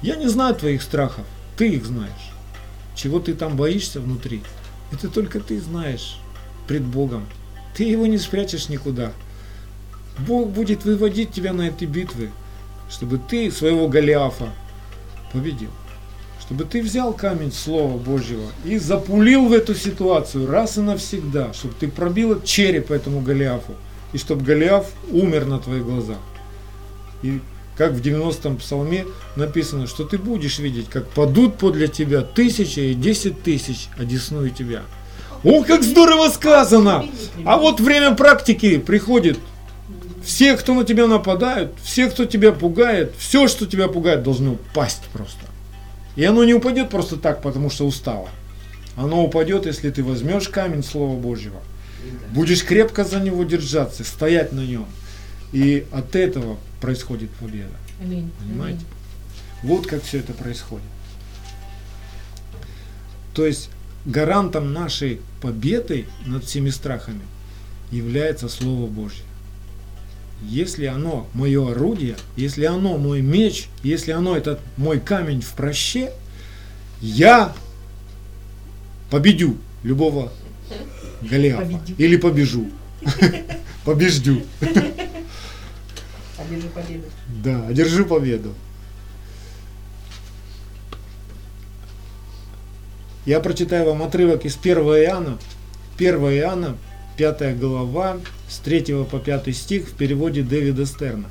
[0.00, 1.24] Я не знаю твоих страхов,
[1.56, 2.30] ты их знаешь.
[2.94, 4.42] Чего ты там боишься внутри,
[4.92, 6.20] это только ты знаешь
[6.68, 7.26] пред Богом.
[7.74, 9.10] Ты его не спрячешь никуда.
[10.20, 12.30] Бог будет выводить тебя на эти битвы,
[12.88, 14.50] чтобы ты своего Голиафа
[15.32, 15.70] победил.
[16.40, 21.74] Чтобы ты взял камень Слова Божьего и запулил в эту ситуацию раз и навсегда, чтобы
[21.74, 23.74] ты пробил череп этому Голиафу,
[24.12, 26.18] и чтобы Голиаф умер на твоих глазах.
[27.22, 27.40] И
[27.76, 32.94] как в 90-м псалме написано, что ты будешь видеть, как падут подле тебя тысяча и
[32.94, 34.82] десять тысяч, одесную тебя.
[35.44, 37.06] О, как здорово сказано!
[37.44, 39.38] А вот время практики приходит.
[40.24, 45.04] Все, кто на тебя нападают, все, кто тебя пугает, все, что тебя пугает, должно упасть
[45.12, 45.46] просто.
[46.16, 48.28] И оно не упадет просто так, потому что устало.
[48.96, 51.60] Оно упадет, если ты возьмешь камень Слова Божьего,
[52.32, 54.86] будешь крепко за него держаться, стоять на нем.
[55.52, 57.74] И от этого происходит победа.
[58.00, 58.30] Аминь.
[58.40, 58.80] Понимаете?
[59.62, 60.86] Вот как все это происходит.
[63.34, 63.70] То есть
[64.04, 67.22] гарантом нашей победы над всеми страхами
[67.90, 69.24] является Слово Божье.
[70.42, 76.12] Если оно мое орудие, если оно мой меч, если оно этот мой камень в проще,
[77.00, 77.52] я
[79.10, 80.32] победю любого
[81.22, 81.62] Голиафа.
[81.64, 81.94] Победю.
[81.98, 82.70] Или побежу.
[83.84, 84.42] Побеждю.
[86.48, 87.04] Одержи победу.
[87.44, 88.54] Да, одержу победу.
[93.26, 95.38] Я прочитаю вам отрывок из 1 Иоанна.
[95.98, 96.78] 1 Иоанна,
[97.18, 101.28] 5 глава, с 3 по 5 стих в переводе Дэвида Стерна.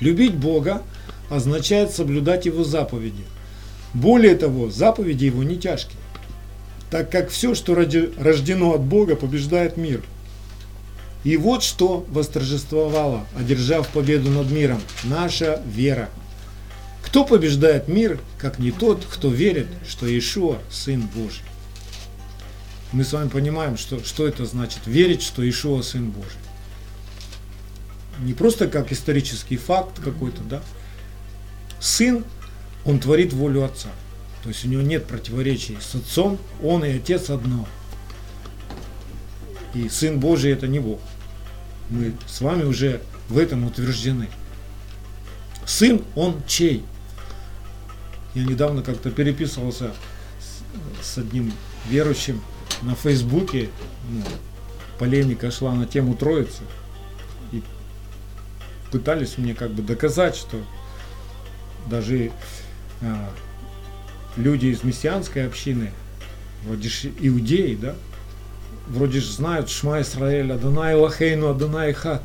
[0.00, 0.82] Любить Бога
[1.28, 3.24] означает соблюдать Его заповеди.
[3.92, 5.98] Более того, заповеди Его не тяжкие,
[6.90, 10.02] так как все, что рождено от Бога, побеждает мир.
[11.24, 16.08] И вот что восторжествовало, одержав победу над миром, наша вера.
[17.02, 21.42] Кто побеждает мир, как не тот, кто верит, что Иешуа– Сын Божий?
[22.92, 26.38] Мы с вами понимаем, что, что это значит верить, что Иешуа– Сын Божий.
[28.20, 30.62] Не просто как исторический факт какой-то, да?
[31.80, 32.24] Сын,
[32.84, 33.90] он творит волю Отца.
[34.42, 37.66] То есть у него нет противоречий с Отцом, Он и Отец одно.
[39.74, 41.00] И Сын Божий это не Бог.
[41.90, 44.28] Мы с вами уже в этом утверждены.
[45.66, 46.84] Сын, он чей?
[48.34, 49.92] Я недавно как-то переписывался
[50.40, 51.52] с, с одним
[51.88, 52.40] верующим
[52.82, 53.68] на Фейсбуке.
[54.10, 54.22] Ну,
[54.98, 56.62] полемика шла на тему Троицы.
[57.52, 57.62] И
[58.90, 60.58] пытались мне как бы доказать, что
[61.90, 62.32] даже
[63.00, 63.30] а,
[64.36, 65.92] люди из мессианской общины,
[66.64, 66.88] вроде
[67.20, 67.94] иудеи, да,
[68.88, 72.22] вроде же знают Шма Исраэль, Адонай Лахейну, Адонай Хат.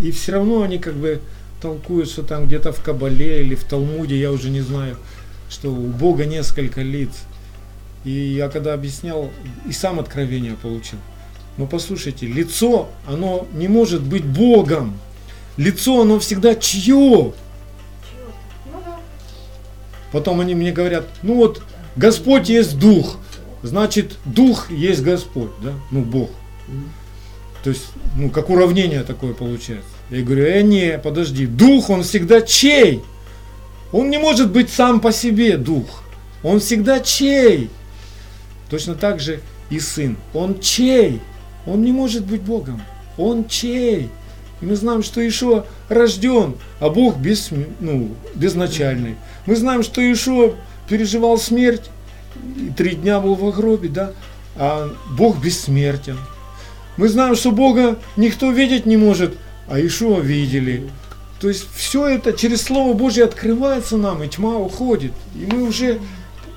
[0.00, 1.20] И все равно они как бы
[1.60, 4.96] толкуют, что там где-то в Кабале или в Талмуде, я уже не знаю,
[5.48, 7.10] что у Бога несколько лиц.
[8.04, 9.30] И я когда объяснял,
[9.68, 10.98] и сам откровение получил.
[11.56, 14.98] Но послушайте, лицо, оно не может быть Богом.
[15.56, 16.94] Лицо, оно всегда чье?
[16.94, 17.34] Ну.
[20.10, 21.62] Потом они мне говорят, ну вот
[21.94, 23.18] Господь есть Дух,
[23.62, 26.30] значит Дух есть Господь, да, ну Бог.
[27.62, 29.88] То есть, ну как уравнение такое получается.
[30.10, 33.02] Я говорю, э, не, подожди, Дух, он всегда чей?
[33.92, 36.02] Он не может быть сам по себе Дух.
[36.42, 37.70] Он всегда чей?
[38.68, 40.16] Точно так же и Сын.
[40.34, 41.20] Он чей?
[41.66, 42.82] Он не может быть Богом.
[43.16, 44.10] Он чей?
[44.60, 49.16] И мы знаем, что Ишуа рожден, а Бог без, ну, безначальный.
[49.46, 50.54] Мы знаем, что Ишуа
[50.88, 51.90] переживал смерть,
[52.56, 54.12] и три дня был в гробе, да,
[54.56, 56.18] а Бог бессмертен.
[56.96, 59.34] Мы знаем, что Бога никто видеть не может,
[59.68, 60.90] а Ишуа видели.
[61.40, 65.12] То есть все это через Слово Божье открывается нам, и тьма уходит.
[65.34, 65.98] И мы уже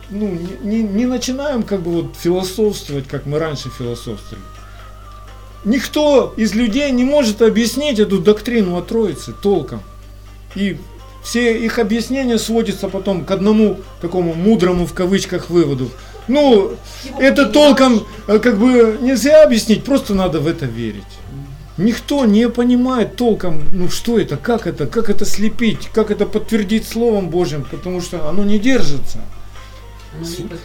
[0.10, 4.46] ну, не, не, не начинаем как бы вот философствовать, как мы раньше философствовали.
[5.64, 9.82] Никто из людей не может объяснить эту доктрину о Троице толком.
[10.54, 10.78] И
[11.26, 15.90] все их объяснения сводятся потом к одному такому мудрому в кавычках выводу.
[16.28, 21.04] Ну, Его это толком э, как бы нельзя объяснить, просто надо в это верить.
[21.78, 26.88] Никто не понимает толком, ну что это, как это, как это слепить, как это подтвердить
[26.88, 29.20] Словом Божьим, потому что оно не держится.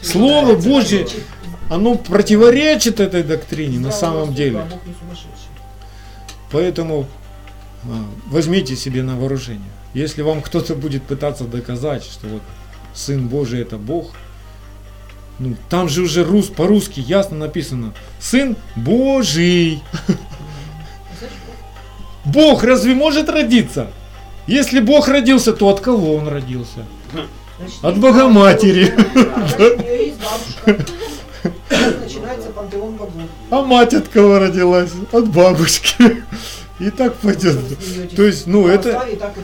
[0.02, 1.06] Слово Божье,
[1.70, 4.66] оно противоречит этой доктрине на самом деле.
[6.52, 7.06] Поэтому
[7.84, 9.70] а, возьмите себе на вооружение.
[9.94, 12.42] Если вам кто-то будет пытаться доказать, что вот
[12.94, 14.12] Сын Божий это Бог,
[15.38, 19.82] ну там же уже рус, по-русски ясно написано Сын Божий.
[22.24, 23.90] Бог разве может родиться?
[24.46, 26.84] Если Бог родился, то от кого он родился?
[27.58, 28.94] значит, От Богоматери.
[33.50, 34.90] А мать от кого родилась?
[35.12, 36.22] От бабушки.
[36.80, 37.58] И так пойдет.
[38.16, 39.40] То есть, ну это, Православие так и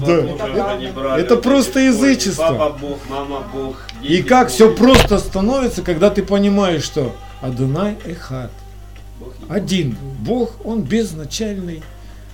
[0.00, 1.16] Ну, Да.
[1.16, 1.20] это.
[1.20, 2.54] Это просто язычество.
[2.56, 3.76] Папа Бог, мама Бог.
[4.02, 4.54] и как Бог.
[4.54, 7.96] все просто становится, когда ты понимаешь, что Адонай.
[9.18, 9.96] Бог не Один.
[10.20, 11.82] Бог, он безначальный,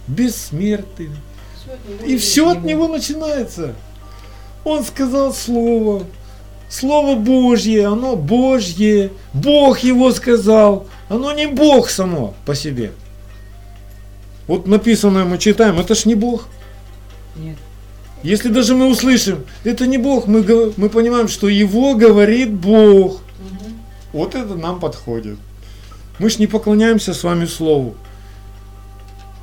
[0.07, 1.09] бессмертный.
[2.07, 3.75] И все от него начинается.
[4.65, 6.05] Он сказал слово.
[6.69, 9.13] Слово Божье, оно Божье.
[9.33, 10.87] Бог его сказал.
[11.09, 12.93] Оно не Бог само по себе.
[14.47, 16.47] Вот написанное мы читаем, это ж не Бог.
[17.37, 17.57] Нет.
[18.23, 23.21] Если даже мы услышим, это не Бог, мы, мы понимаем, что его говорит Бог.
[23.39, 23.75] Мгм.
[24.13, 25.37] Вот это нам подходит.
[26.19, 27.95] Мы ж не поклоняемся с вами Слову.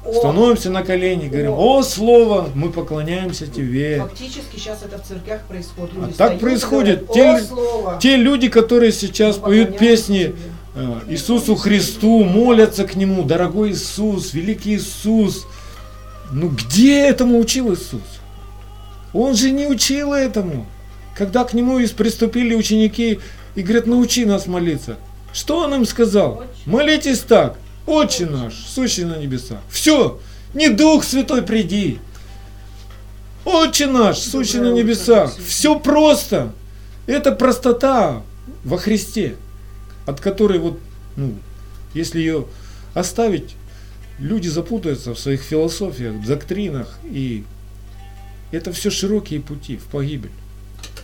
[0.04, 4.00] О, Становимся на колени, говорим, о, Слово, мы поклоняемся Тебе.
[4.00, 5.94] Фактически сейчас это в церквях происходит.
[5.94, 7.06] Люди А так происходит.
[7.08, 8.00] говорят, Те- О, слово.
[8.02, 10.36] Те люди, которые сейчас Мы поют песни тебе.
[10.76, 15.46] Э, Иисусу Христу, молятся к Нему, дорогой Иисус, великий Иисус.
[16.32, 18.02] Ну где этому учил Иисус?
[19.14, 20.66] Он же не учил этому.
[21.16, 23.20] Когда к Нему приступили ученики
[23.56, 24.98] и говорят, научи нас молиться.
[25.34, 26.44] Что Он им сказал?
[26.66, 27.58] Молитесь так.
[27.86, 29.60] Отче наш, сущий на небесах.
[29.70, 30.20] Все.
[30.54, 32.00] Не Дух Святой приди.
[33.44, 35.36] Отче наш, сущий на небесах.
[35.46, 36.54] Все просто.
[37.08, 38.22] Это простота
[38.64, 39.36] во Христе,
[40.06, 40.80] от которой вот,
[41.16, 41.36] ну,
[41.94, 42.46] если ее
[42.94, 43.56] оставить,
[44.20, 47.44] люди запутаются в своих философиях, доктринах, и
[48.52, 50.32] это все широкие пути в погибель.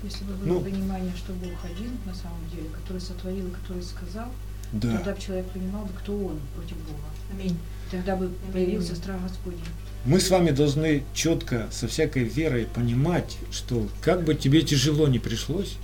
[0.04, 0.60] Если бы Ну.
[0.60, 4.32] было понимание, что Бог один на самом деле, который сотворил и который сказал,
[4.72, 7.08] тогда бы человек понимал бы, кто он против Бога.
[7.34, 7.58] Аминь.
[7.90, 9.60] Тогда бы появился страх Господень.
[10.06, 15.20] Мы с вами должны четко, со всякой верой понимать, что как бы тебе тяжело не
[15.20, 15.78] пришлось,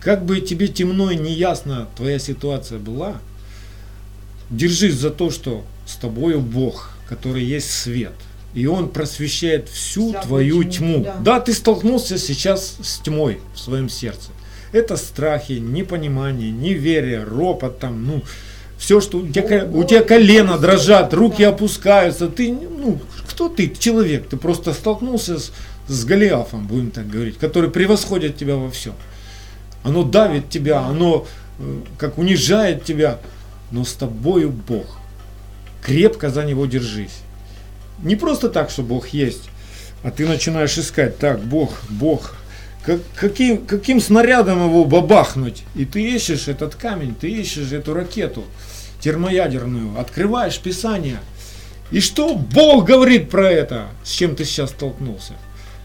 [0.00, 3.16] как бы тебе темно и неясно твоя ситуация была,
[4.50, 8.12] держись за то, что с тобою Бог, который есть свет,
[8.54, 11.04] и Он просвещает всю Всякую твою тьму, тьму.
[11.04, 11.16] да.
[11.20, 14.30] Да, ты столкнулся сейчас с тьмой в своем сердце.
[14.72, 18.22] Это страхи, непонимание, неверие, ропот там, ну,
[18.76, 21.48] все, что у тебя, у тебя колено дрожат, руки Да.
[21.50, 25.50] опускаются, ты, ну, кто ты, человек, ты просто столкнулся с,
[25.88, 28.92] с Голиафом, будем так говорить, который превосходит тебя во всем.
[29.88, 31.26] Оно давит тебя, оно
[31.58, 33.18] э, как унижает тебя,
[33.70, 34.98] но с тобою Бог.
[35.82, 37.20] Крепко за него держись.
[38.02, 39.48] Не просто так, что Бог есть,
[40.02, 42.34] а ты начинаешь искать, так, Бог, Бог,
[42.84, 45.62] как- каким, каким снарядом его бабахнуть?
[45.74, 48.44] И ты ищешь этот камень, ты ищешь эту ракету
[49.00, 51.18] термоядерную, открываешь Писание.
[51.90, 55.32] И что Бог говорит про это, с чем ты сейчас столкнулся?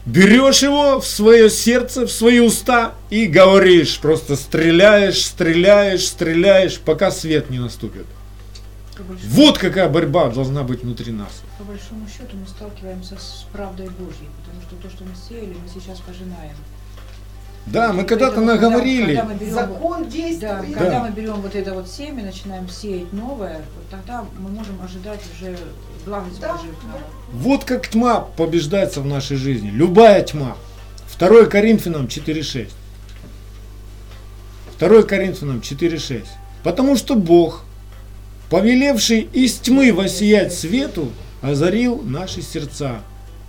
[0.06, 7.10] Берешь его в свое сердце, в свои уста и говоришь, просто стреляешь, стреляешь, стреляешь, пока
[7.10, 8.04] свет не наступит.
[9.24, 11.42] Вот какая борьба должна быть внутри нас.
[11.58, 15.68] по большому счету мы сталкиваемся с правдой Божьей, потому что то, что мы сеяли, мы
[15.68, 16.54] сейчас пожинаем.
[17.66, 19.14] Да, мы когда-то когда- наговорили.
[19.16, 20.74] Когда мы берем, Закон да, действует.
[20.74, 21.02] когда Да.
[21.04, 25.56] мы берем вот это вот семя, начинаем сеять новое, вот тогда мы можем ожидать уже
[26.04, 26.96] благость Да, Божию нам.
[27.32, 29.70] Вот как тьма побеждается в нашей жизни.
[29.70, 30.56] Любая тьма.
[31.18, 32.68] 2 Коринфянам 4.6.
[34.78, 36.26] 2 Коринфянам 4.6.
[36.62, 37.64] Потому что Бог,
[38.50, 41.08] повелевший из тьмы воссиять свету,
[41.42, 43.00] озарил наши сердца,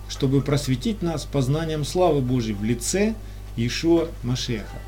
[0.08, 3.14] чтобы просветить нас познанием славы Божьей в лице
[3.56, 4.78] Иешуа Машеха.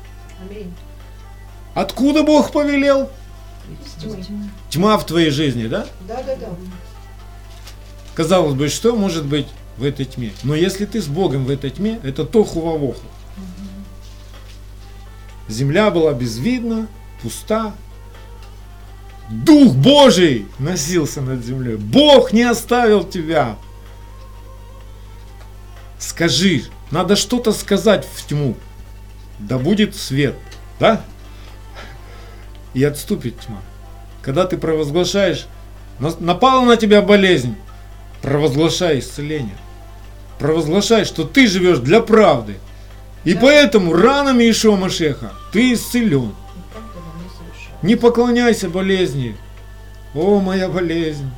[0.41, 0.73] Аминь.
[1.73, 3.09] Откуда Бог повелел?
[3.99, 4.23] Тьмы.
[4.69, 5.85] Тьма в твоей жизни, да?
[6.07, 6.47] Да, да, да.
[8.15, 9.47] Казалось бы, что может быть
[9.77, 10.31] в этой тьме?
[10.43, 13.01] Но если ты с Богом в этой тьме, это тоху вавоху.
[15.47, 16.87] Земля была безвидна,
[17.21, 17.73] пуста.
[19.29, 21.75] Дух Божий носился над землей.
[21.75, 23.55] Бог не оставил тебя.
[25.99, 28.55] Скажи, надо что-то сказать в тьму.
[29.39, 30.35] Да будет свет,
[30.79, 31.01] да?
[32.73, 33.61] И отступит тьма.
[34.21, 35.47] Когда ты провозглашаешь,
[35.99, 37.55] «На- напала на тебя болезнь,
[38.21, 39.55] провозглашай исцеление.
[40.39, 42.55] Провозглашай, что ты живешь для правды.
[43.25, 43.41] И Да.
[43.41, 46.33] поэтому ранами Ишуа Машеха ты исцелен.
[47.81, 49.35] Не поклоняйся болезни.
[50.13, 51.29] О, моя болезнь.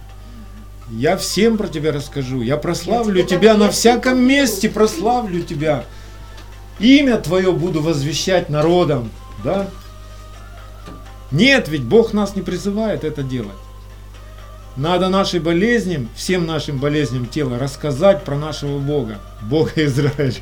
[0.92, 2.42] Я всем про тебя расскажу.
[2.42, 5.86] Я прославлю Я тебя на всяком тебе месте, прославлю тебя.
[6.80, 9.10] Имя твое буду возвещать народам.
[9.44, 9.70] Да?
[11.32, 13.56] Нет, ведь Бог нас не призывает это делать.
[14.76, 20.42] Надо нашей болезням, всем нашим болезням тела рассказать про нашего Бога, Бога Израиля.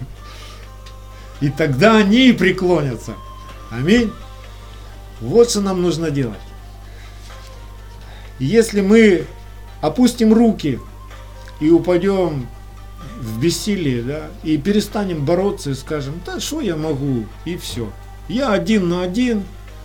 [1.42, 3.14] И тогда они и преклонятся.
[3.70, 4.12] Аминь.
[5.22, 6.40] Вот что нам нужно делать.
[8.40, 9.26] Если мы
[9.82, 10.80] опустим руки
[11.60, 12.48] и упадем
[13.20, 17.92] в бессилие, да, и перестанем бороться и скажем, да что я могу, и все.
[18.28, 19.44] Я один на один,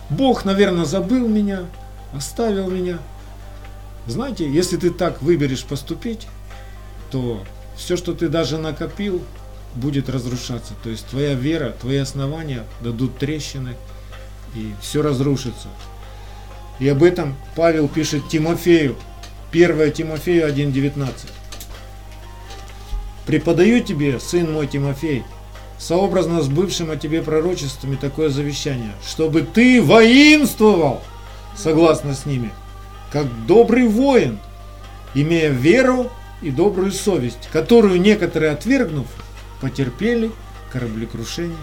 [0.09, 1.65] Бог, наверное, забыл меня,
[2.13, 2.99] оставил меня.
[4.07, 6.27] Знаете, если ты так выберешь поступить,
[7.11, 7.43] то
[7.75, 9.21] все, что ты даже накопил,
[9.75, 10.73] будет разрушаться.
[10.83, 13.75] То есть твоя вера, твои основания дадут трещины,
[14.55, 15.67] и все разрушится.
[16.79, 18.95] И об этом Павел пишет Тимофею,
[19.55, 21.07] 1 Тимофею 1.19.
[23.25, 25.23] «Преподаю тебе, сын мой Тимофей,
[25.79, 31.01] сообразно с бывшим о тебе пророчествами такое завещание, чтобы ты воинствовал,
[31.55, 32.51] согласно с ними,
[33.11, 34.39] как добрый воин,
[35.13, 39.07] имея веру и добрую совесть, которую некоторые, отвергнув,
[39.61, 40.31] потерпели
[40.69, 41.55] кораблекрушение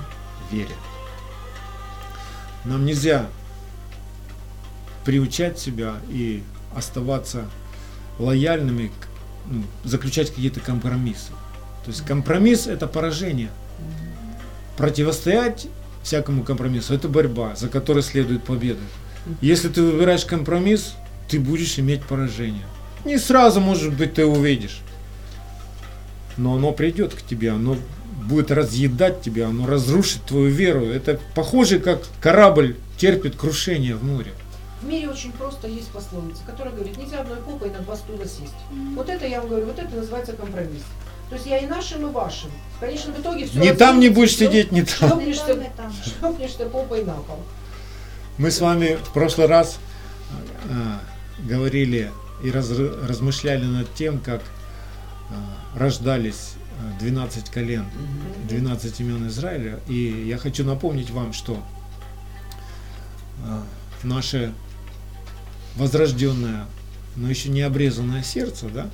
[0.51, 0.74] вере.
[2.64, 3.26] Нам нельзя
[5.05, 6.43] приучать себя и
[6.74, 7.45] оставаться
[8.18, 8.90] лояльными,
[9.46, 11.30] ну, заключать какие-то компромиссы.
[11.84, 13.50] То есть компромисс это поражение.
[14.76, 15.66] Противостоять
[16.02, 18.80] всякому компромиссу это борьба, за которой следует победа.
[19.40, 20.94] Если ты выбираешь компромисс,
[21.28, 22.64] ты будешь иметь поражение.
[23.04, 24.80] Не сразу, может быть, ты увидишь.
[26.36, 27.76] Но оно придет к тебе, оно
[28.22, 30.84] будет разъедать тебя, оно разрушит твою веру.
[30.86, 34.32] Это похоже, как корабль терпит крушение в море.
[34.82, 38.54] В мире очень просто есть пословица, которая говорит, нельзя одной попой на два стула сесть.
[38.96, 40.82] Вот это я вам говорю, вот это называется компромисс.
[41.28, 42.50] То есть я и нашим, и вашим.
[42.76, 45.10] В конечном итоге все Ни там не будешь сидеть, ни там.
[45.10, 45.70] Шлепнешься,
[46.04, 47.38] шлепнешься попой на пол.
[48.38, 49.78] Мы с вами в прошлый раз
[50.68, 50.98] э,
[51.48, 52.10] говорили
[52.42, 56.54] и раз- размышляли над тем, как э, рождались
[56.98, 57.86] э, 12 колен,
[58.48, 59.78] 12 имен Израиля.
[59.88, 61.56] И я хочу напомнить вам, что
[63.46, 63.60] э,
[64.02, 64.52] наше
[65.76, 66.66] возрожденное,
[67.16, 68.88] но еще не обрезанное сердце, да,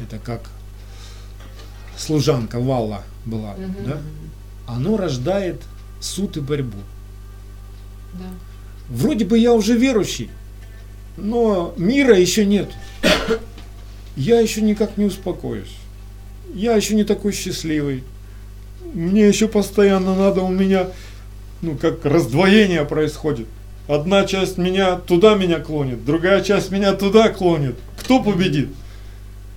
[0.00, 0.48] это как
[1.96, 3.74] служанка Валла была, Мгм.
[3.86, 3.98] да,
[4.66, 5.62] оно рождает
[6.00, 6.78] суд и борьбу.
[8.14, 8.26] Да.
[8.88, 10.30] Вроде бы я уже верующий,
[11.16, 12.70] но мира еще нет.
[14.16, 15.74] Я еще никак не успокоюсь.
[16.54, 18.02] Я еще не такой счастливый.
[18.94, 20.88] Мне еще постоянно надо, у меня,
[21.60, 23.46] ну, как раздвоение происходит.
[23.88, 27.74] Одна часть меня туда меня клонит, другая часть меня туда клонит.
[27.98, 28.68] Кто победит?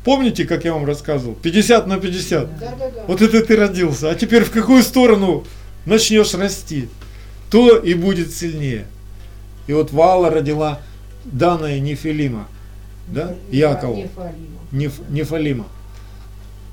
[0.06, 1.36] Помните, как я вам рассказывал?
[1.36, 2.60] 50 на 50.
[2.60, 3.04] Да, да, да.
[3.08, 4.10] Вот это ты родился.
[4.10, 5.44] А теперь в какую сторону
[5.86, 6.88] начнешь расти,
[7.52, 8.88] то и будет сильнее.
[9.68, 10.80] И вот Вала родила
[11.26, 12.48] Дана и Нефилима,
[13.08, 14.36] да, Не Якову, Фалима.
[14.72, 15.66] Неф, Нефалима.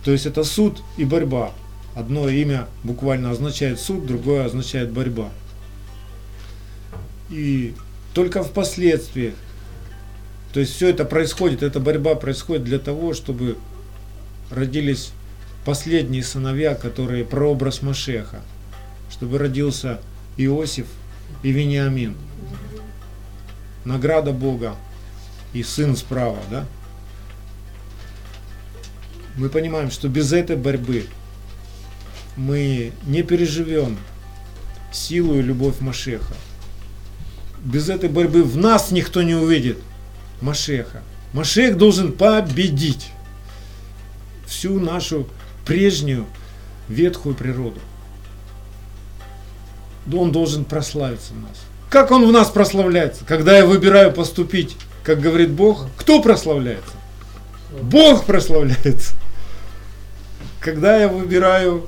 [0.04, 1.50] То есть это суд и борьба.
[1.94, 5.30] Одно имя буквально означает суд, другое означает борьба.
[7.30, 7.74] И
[8.14, 9.34] только впоследствии,
[10.52, 13.58] то есть все это происходит, эта борьба происходит для того, чтобы
[14.50, 15.12] родились
[15.64, 18.40] последние сыновья, которые прообраз Машеха,
[19.10, 20.00] чтобы родился
[20.36, 20.86] Иосиф
[21.42, 22.16] и Вениамин.
[23.84, 24.76] Награда Бога
[25.52, 26.66] и сын справа, да?
[29.36, 31.06] Мы понимаем, что без этой борьбы
[32.36, 33.98] мы не переживем
[34.92, 36.34] силу и любовь Машеха.
[37.68, 39.76] Без этой борьбы в нас никто не увидит
[40.40, 41.02] Машеха.
[41.34, 43.10] Машех должен победить
[44.46, 45.28] всю нашу
[45.66, 46.24] прежнюю
[46.88, 47.78] ветхую природу.
[50.10, 51.58] Он должен прославиться в нас.
[51.90, 53.26] Как он в нас прославляется?
[53.26, 56.94] Когда я выбираю поступить, как говорит Бог, кто прославляется?
[57.82, 59.14] Бог прославляется.
[60.58, 61.86] Когда я выбираю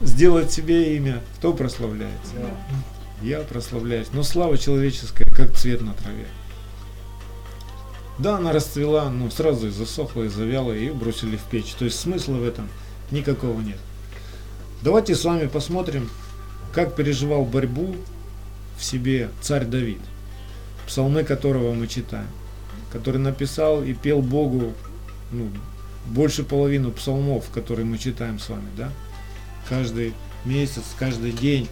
[0.00, 2.32] сделать себе имя, кто прославляется?
[3.22, 4.08] Я прославляюсь.
[4.12, 6.26] Но слава человеческая, как цвет на траве.
[8.18, 11.74] Да, она расцвела, но сразу и засохла, и завяла, и ее бросили в печь.
[11.74, 12.68] То есть смысла в этом
[13.10, 13.78] никакого нет.
[14.82, 16.10] Давайте с вами посмотрим,
[16.72, 17.94] как переживал борьбу
[18.76, 20.00] в себе царь Давид,
[20.86, 22.28] псалмы которого мы читаем,
[22.92, 24.72] который написал и пел Богу
[25.32, 25.48] ну,
[26.06, 28.90] больше половину псалмов, которые мы читаем с вами, да?
[29.68, 30.14] Каждый
[30.44, 31.68] месяц, каждый день.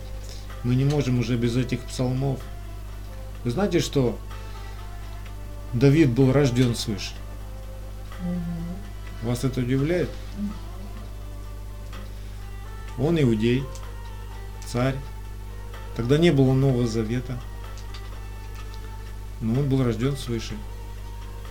[0.67, 2.41] Мы не можем уже без этих псалмов.
[3.45, 4.19] Вы знаете, что
[5.73, 7.13] Давид был рожден свыше?
[9.23, 10.11] Вас это удивляет?
[12.99, 13.63] Он иудей,
[14.67, 14.97] царь.
[15.95, 17.39] Тогда не было Нового Завета.
[19.41, 20.55] Но он был рожден свыше.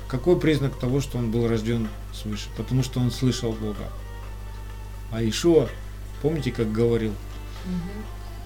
[0.09, 2.49] Какой признак того, что он был рожден свыше?
[2.57, 3.89] Потому что он слышал Бога.
[5.13, 5.69] А Ишуа,
[6.21, 7.13] помните, как говорил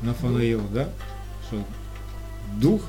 [0.01, 0.89] Нафанаил, да?
[1.47, 1.63] Что
[2.55, 2.81] дух,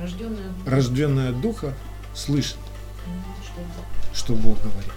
[0.00, 1.74] Рожденная рожденный от духа,
[2.14, 2.56] слышит,
[3.42, 3.62] что
[4.14, 4.92] что Бог говорит.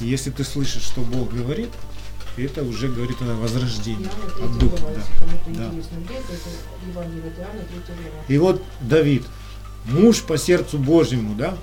[0.00, 1.70] И если ты слышишь, что Бог говорит,
[2.36, 4.82] это уже говорит о возрождении, Иоанна от 3 духа.
[4.82, 5.02] Да.
[5.46, 5.68] да.
[5.68, 8.24] интересно, где это, это Евангелие от Иоанна 3 глава.
[8.28, 9.24] И вот Давид,
[9.84, 11.56] муж по сердцу Божьему, да?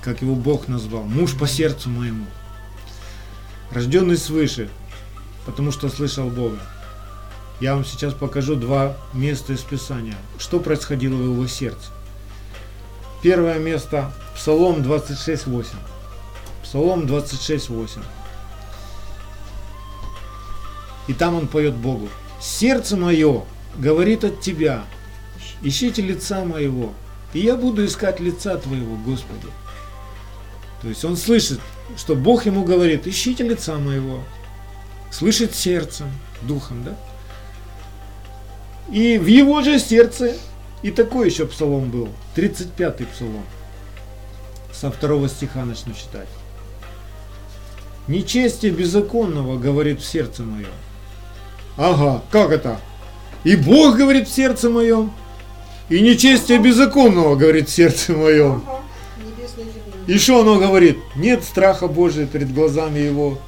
[0.00, 2.26] Как его Бог назвал, муж по сердцу моему.
[3.70, 4.68] Рожденный свыше,
[5.44, 6.58] потому что слышал Бога.
[7.60, 10.16] Я вам сейчас покажу два места из Писания.
[10.38, 11.90] Что происходило в его сердце.
[13.22, 15.66] Первое место Псалом 26.8.
[16.62, 18.02] Псалом 26.8.
[21.06, 22.08] И там он поет Богу.
[22.40, 23.44] Сердце мое
[23.76, 24.84] говорит от Тебя,
[25.62, 26.92] ищите лица моего,
[27.32, 29.48] и я буду искать лица Твоего, Господи.
[30.82, 31.60] То есть он слышит,
[31.96, 34.22] что Бог ему говорит, ищите лица моего.
[35.10, 36.08] Слышит сердцем,
[36.42, 36.96] духом, да?
[38.90, 40.34] И в его же сердце,
[40.82, 43.44] и такой еще псалом был, 35-й псалом.
[44.72, 46.28] Со второго стиха начну читать.
[48.06, 50.66] Нечестие беззаконного говорит в сердце моем.
[51.76, 52.78] Ага, как это?
[53.44, 55.12] И Бог говорит в сердце моем,
[55.88, 58.62] и нечестие беззаконного говорит в сердце моем.
[60.06, 60.98] И что оно говорит?
[61.14, 63.38] Нет страха Божия перед глазами его,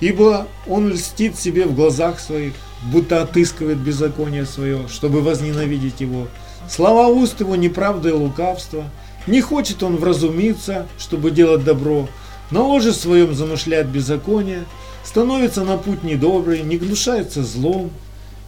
[0.00, 2.54] ибо он льстит себе в глазах своих,
[2.84, 6.28] будто отыскивает беззаконие свое, чтобы возненавидеть его.
[6.68, 8.84] Слова уст его неправда и лукавство.
[9.26, 12.08] Не хочет он вразумиться, чтобы делать добро.
[12.50, 14.64] На ложе своем замышляет беззаконие,
[15.04, 17.90] становится на путь недобрый, не гнушается злом,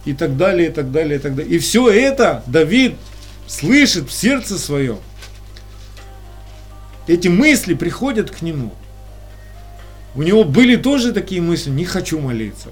[0.05, 1.55] и так далее, и так далее, и так далее.
[1.55, 2.95] И все это Давид
[3.47, 4.99] слышит в сердце своем.
[7.07, 8.71] Эти мысли приходят к нему.
[10.15, 12.69] У него были тоже такие мысли, не хочу молиться,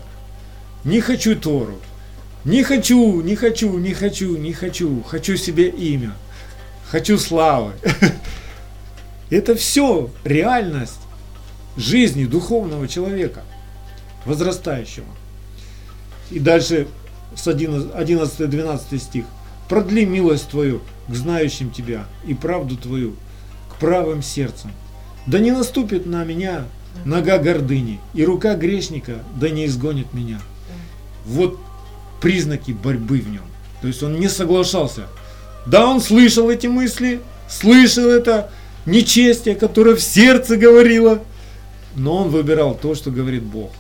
[0.84, 1.80] не хочу Тору,
[2.46, 6.14] не хочу, не хочу, не хочу, не хочу, хочу себе имя,
[6.90, 7.74] хочу славы.
[9.30, 11.00] Это все реальность
[11.76, 13.44] жизни духовного человека,
[14.26, 15.06] возрастающего.
[16.32, 16.88] И дальше
[17.36, 19.26] с 11-12 стих.
[19.70, 23.16] Продли милость Твою к знающим Тебя и правду Твою
[23.70, 24.72] к правым сердцам.
[25.26, 26.66] Да не наступит на меня
[27.06, 30.40] нога гордыни, и рука грешника да не изгонит меня.
[31.28, 31.60] Вот
[32.22, 33.44] признаки борьбы в нем.
[33.82, 35.08] То есть он не соглашался.
[35.66, 38.50] Да, он слышал эти мысли, слышал это
[38.86, 41.22] нечестие, которое в сердце говорило,
[41.96, 43.72] но он выбирал то, что говорит Бог.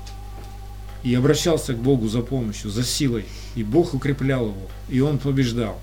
[1.04, 3.26] И обращался к Богу за помощью, за силой.
[3.56, 5.80] И Бог укреплял его, и он побеждал.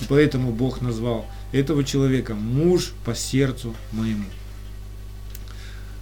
[0.00, 4.24] И поэтому Бог назвал этого человека муж по сердцу моему.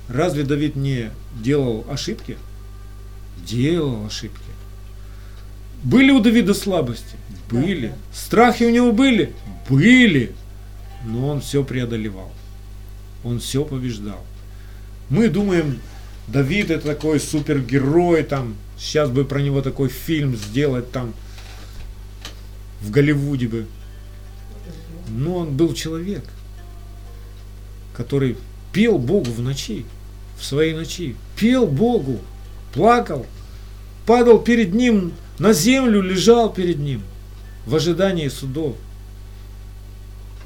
[0.08, 1.10] Разве Давид не
[1.42, 2.38] делал ошибки?
[3.44, 4.47] Делал ошибки.
[5.82, 7.16] Были у Давида слабости?
[7.50, 7.94] Были.
[8.12, 9.34] Страхи у него были?
[9.68, 10.32] Были.
[11.04, 12.30] Но он все преодолевал.
[13.24, 14.24] Он все побеждал.
[15.08, 15.78] Мы думаем,
[16.26, 21.14] Давид это такой супергерой, там, сейчас бы про него такой фильм сделать там
[22.82, 23.66] в Голливуде бы.
[25.08, 26.24] Но он был человек,
[27.96, 28.36] который
[28.72, 29.86] пел Богу в ночи,
[30.38, 32.20] в своей ночи, пел Богу,
[32.74, 33.26] плакал,
[34.04, 37.02] падал перед Ним на землю, лежал перед Ним
[37.66, 38.76] в ожидании судов.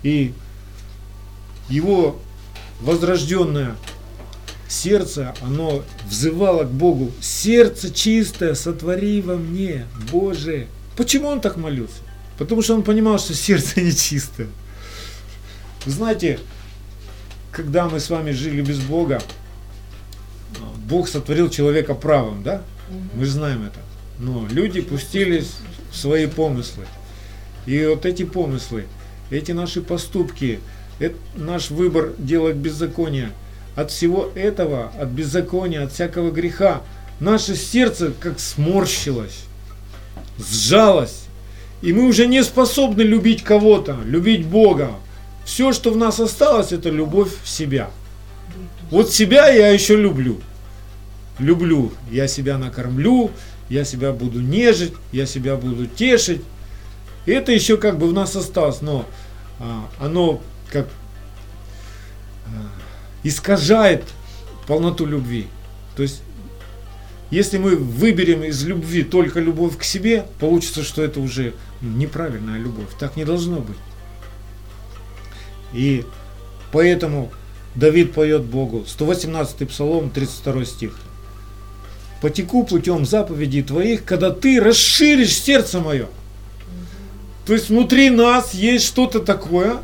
[0.03, 0.35] И
[1.69, 2.21] его
[2.81, 3.77] возрожденное
[4.69, 10.67] сердце, оно взывало к Богу, сердце чистое, сотвори во мне, Боже.
[10.97, 12.03] Почему он так молился?
[12.39, 14.49] Потому что он понимал, что сердце нечистое.
[15.85, 16.41] Вы знаете,
[17.51, 19.23] когда мы с вами жили без Бога,
[20.89, 22.63] Бог сотворил человека правым, да?
[23.15, 23.79] Мы же знаем это.
[24.19, 25.57] Но люди пустились
[25.91, 26.85] в свои помыслы.
[27.67, 28.87] И вот эти помыслы,
[29.31, 30.61] эти наши поступки,
[30.99, 33.31] это наш выбор делать беззаконие,
[33.75, 36.83] от всего этого, от беззакония, от всякого греха,
[37.21, 39.45] наше сердце как сморщилось,
[40.39, 41.25] сжалось.
[41.81, 44.93] И мы уже не способны любить кого-то, любить Бога.
[45.45, 47.91] Все, что в нас осталось, это любовь в себя.
[48.91, 50.41] Вот себя я еще люблю.
[51.39, 51.93] Люблю.
[52.11, 53.31] Я себя накормлю,
[53.73, 56.43] я себя буду нежить, я себя буду тешить.
[57.25, 59.07] И это еще как бы в нас осталось, но
[59.59, 60.89] а, оно как
[62.47, 62.51] а,
[63.23, 64.05] искажает
[64.67, 65.47] полноту любви.
[65.97, 66.21] То есть,
[67.31, 72.89] если мы выберем из любви только любовь к себе, получится, что это уже неправильная любовь.
[72.99, 73.79] Так не должно быть.
[75.73, 76.05] И
[76.73, 77.33] поэтому
[77.75, 80.99] Давид поет Богу, 118 Псалом, 32 стих.
[82.23, 86.07] «Потеку путем заповедей Твоих, когда Ты расширишь сердце мое».
[87.45, 89.79] То есть внутри нас есть что-то такое,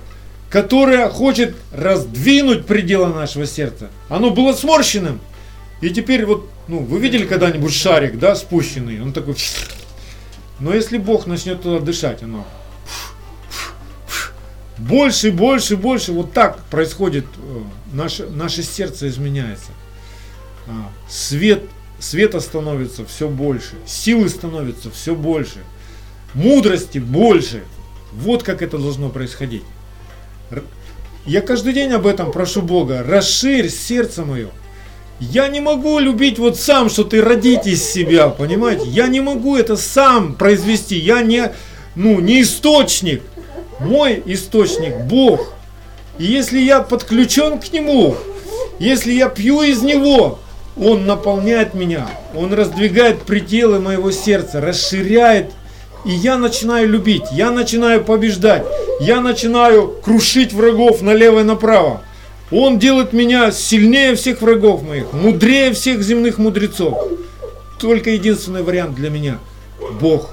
[0.48, 3.90] которое хочет раздвинуть пределы нашего сердца.
[4.08, 5.20] Оно было сморщенным.
[5.80, 9.02] И теперь вот, ну, вы видели когда-нибудь шарик, да, спущенный?
[9.02, 9.36] Он такой...
[10.60, 12.46] Но если Бог начнет туда дышать, оно
[14.78, 17.62] больше, больше, больше, вот так происходит, э,
[17.92, 19.70] наше, наше сердце изменяется.
[20.66, 21.64] А, свет,
[21.98, 25.58] света становится все больше, силы становится все больше,
[26.34, 27.62] мудрости больше.
[28.12, 29.62] Вот как это должно происходить.
[31.26, 34.48] Я каждый день об этом прошу Бога, расширь сердце мое.
[35.20, 38.84] Я не могу любить вот сам, что ты родить из себя, понимаете?
[38.86, 40.96] Я не могу это сам произвести.
[40.96, 41.52] Я не,
[41.96, 43.22] ну, не источник.
[43.80, 45.52] Мой источник Бог.
[46.18, 48.16] И если я подключен к Нему,
[48.78, 50.38] если я пью из Него,
[50.80, 55.50] Он наполняет меня, Он раздвигает пределы моего сердца, расширяет,
[56.04, 58.64] и я начинаю любить, я начинаю побеждать,
[59.00, 62.02] я начинаю крушить врагов налево и направо.
[62.50, 66.96] Он делает меня сильнее всех врагов моих, мудрее всех земных мудрецов.
[67.80, 69.38] Только единственный вариант для меня–
[70.00, 70.30] Бог.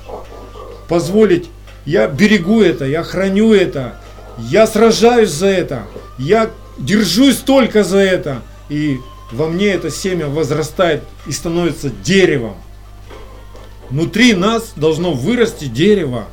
[0.87, 1.49] Позволить
[1.85, 3.95] я берегу это, я храню это,
[4.37, 5.83] я сражаюсь за это,
[6.17, 8.41] я держусь только за это.
[8.69, 8.99] И
[9.31, 12.55] во мне это семя возрастает и становится деревом.
[13.89, 16.27] Внутри нас должно вырасти дерево.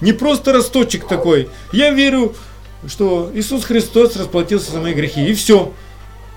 [0.00, 1.48] Не просто росточек такой.
[1.72, 2.34] Я верю,
[2.86, 5.26] что Иисус Христос расплатился за мои грехи.
[5.26, 5.72] И все.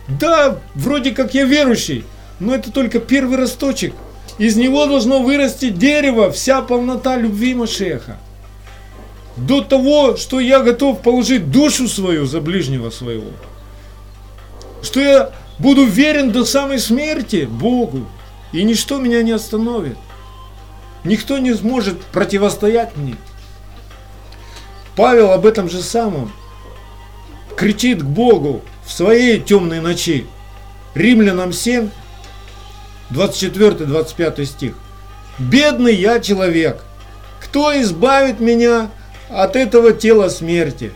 [0.08, 2.06] Да, вроде как я верующий,
[2.40, 3.94] но это только первый росточек.
[4.38, 8.20] Из него должно вырасти дерево, вся полнота любви Машеха
[9.38, 13.30] до того, что я готов положить душу свою за ближнего своего.
[14.82, 18.06] Что я буду верен до самой смерти Богу,
[18.52, 19.98] и ничто меня не остановит.
[21.04, 23.16] Никто не сможет противостоять мне.
[24.96, 26.32] Павел об этом же самом
[27.56, 30.26] кричит к Богу в своей темной ночи.
[30.96, 31.90] Римлянам 7,
[33.12, 34.76] 24-25 стих.
[35.38, 36.84] «Бедный я человек,
[37.40, 38.90] кто избавит меня
[39.30, 40.92] от этого тела смерти.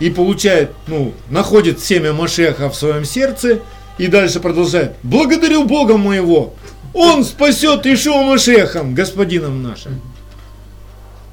[0.00, 3.60] И получает, ну, находит семя Машеха в своем сердце
[3.98, 4.94] и дальше продолжает.
[5.02, 6.54] Благодарю Бога моего,
[6.94, 10.00] Он спасет Ишуа Машехом, господином нашим.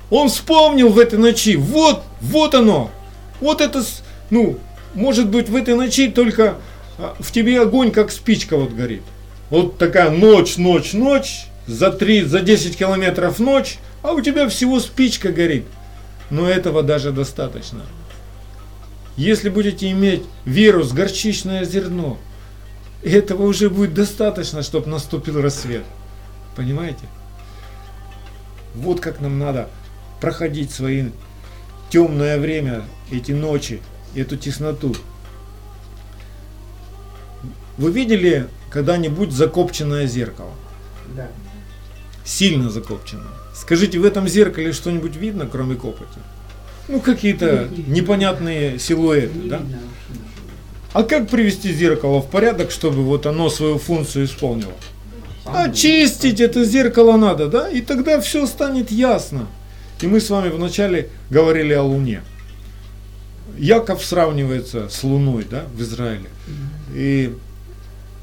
[0.09, 2.91] Он вспомнил в этой ночи, вот, вот оно,
[3.41, 3.83] вот это,
[4.29, 4.59] ну,
[4.93, 6.55] может быть в этой ночи только
[6.97, 9.01] а, в тебе огонь как спичка вот горит.
[9.49, 14.79] Вот такая ночь, ночь, ночь, за 3, за 10 километров ночь, а у тебя всего
[14.79, 15.65] спичка горит.
[16.29, 17.81] Но этого даже достаточно.
[19.17, 22.17] Если будете иметь веру с горчичное зерно,
[23.03, 25.83] этого уже будет достаточно, чтобы наступил рассвет.
[26.55, 27.05] Понимаете?
[28.73, 29.69] Вот как нам надо
[30.19, 31.09] проходить свои
[31.89, 33.81] темное время, эти ночи,
[34.15, 34.93] эту тесноту.
[37.77, 40.51] Вы видели когда-нибудь закопченное зеркало?
[41.15, 41.29] Да.
[42.25, 43.31] Сильно закопченное.
[43.53, 46.19] Скажите, в этом зеркале что-нибудь видно, кроме копоти?
[46.87, 49.61] Ну, какие-то непонятные силуэты, да?
[50.93, 54.71] А как привести зеркало в порядок, чтобы вот оно свою функцию исполнило?
[55.45, 57.69] Очистить это зеркало надо, да?
[57.69, 59.47] И тогда все станет ясно.
[60.01, 62.21] И мы с вами вначале говорили о Луне.
[63.57, 66.29] Яков сравнивается с Луной, да, в Израиле.
[66.93, 67.33] И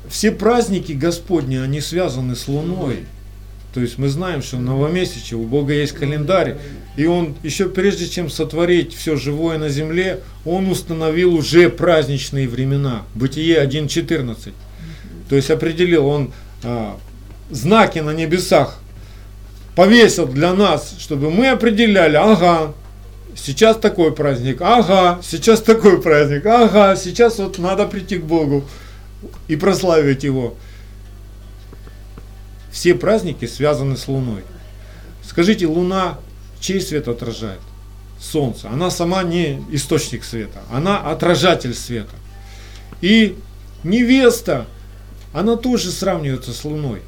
[0.08, 3.06] все праздники Господни, они связаны с Луной.
[3.74, 6.58] То есть мы знаем, что новомесячие, у Бога есть календарь,
[6.96, 13.02] И он еще прежде чем сотворить все живое на земле, он установил уже праздничные времена.
[13.14, 14.52] Бытие 1.14.
[15.30, 16.98] То есть определил он а,
[17.50, 18.78] знаки на небесах,
[19.74, 22.74] повесил для нас, чтобы мы определяли, ага,
[23.34, 28.64] сейчас такой праздник, ага, сейчас такой праздник, ага, сейчас вот надо прийти к Богу
[29.48, 30.56] и прославить Его.
[32.72, 34.42] Все праздники связаны с Луной.
[35.22, 36.18] Скажите, Луна
[36.58, 37.60] чей свет отражает?
[38.18, 38.70] Солнце.
[38.70, 42.14] Она сама не источник света, она отражатель света.
[43.00, 43.36] И
[43.84, 44.66] невеста,
[45.32, 47.02] она тоже сравнивается с Луной.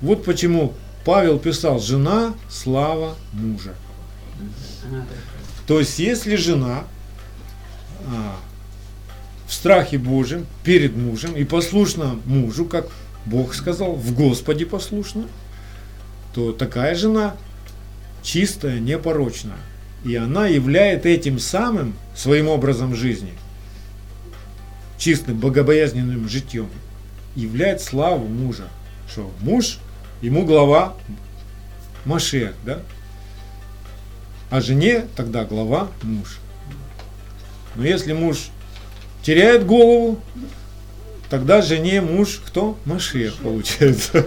[0.00, 0.74] Вот почему
[1.04, 3.74] Павел писал, жена– слава мужа.
[5.66, 6.84] То есть, если жена
[8.06, 8.36] а,
[9.46, 12.86] в страхе Божьем перед мужем и послушна мужу, как
[13.26, 15.26] Бог сказал, в Господе послушна,
[16.34, 17.36] то такая жена
[18.22, 19.58] чистая, непорочная.
[20.04, 23.32] И она являет этим самым своим образом жизни,
[24.96, 26.68] чистым, богобоязненным житьем,
[27.36, 28.68] являет славу мужа.
[29.10, 29.78] Что муж,
[30.22, 30.94] ему глава
[32.04, 32.80] Машех, да?
[34.50, 36.38] А жене тогда глава муж.
[37.74, 38.48] Но если муж
[39.22, 40.20] теряет голову,
[41.30, 42.76] тогда жене муж кто?
[42.84, 44.26] Машех получается.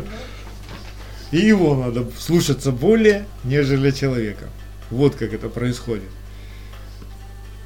[1.32, 4.50] И его надо слушаться более, нежели человека.
[4.90, 6.10] Вот как это происходит.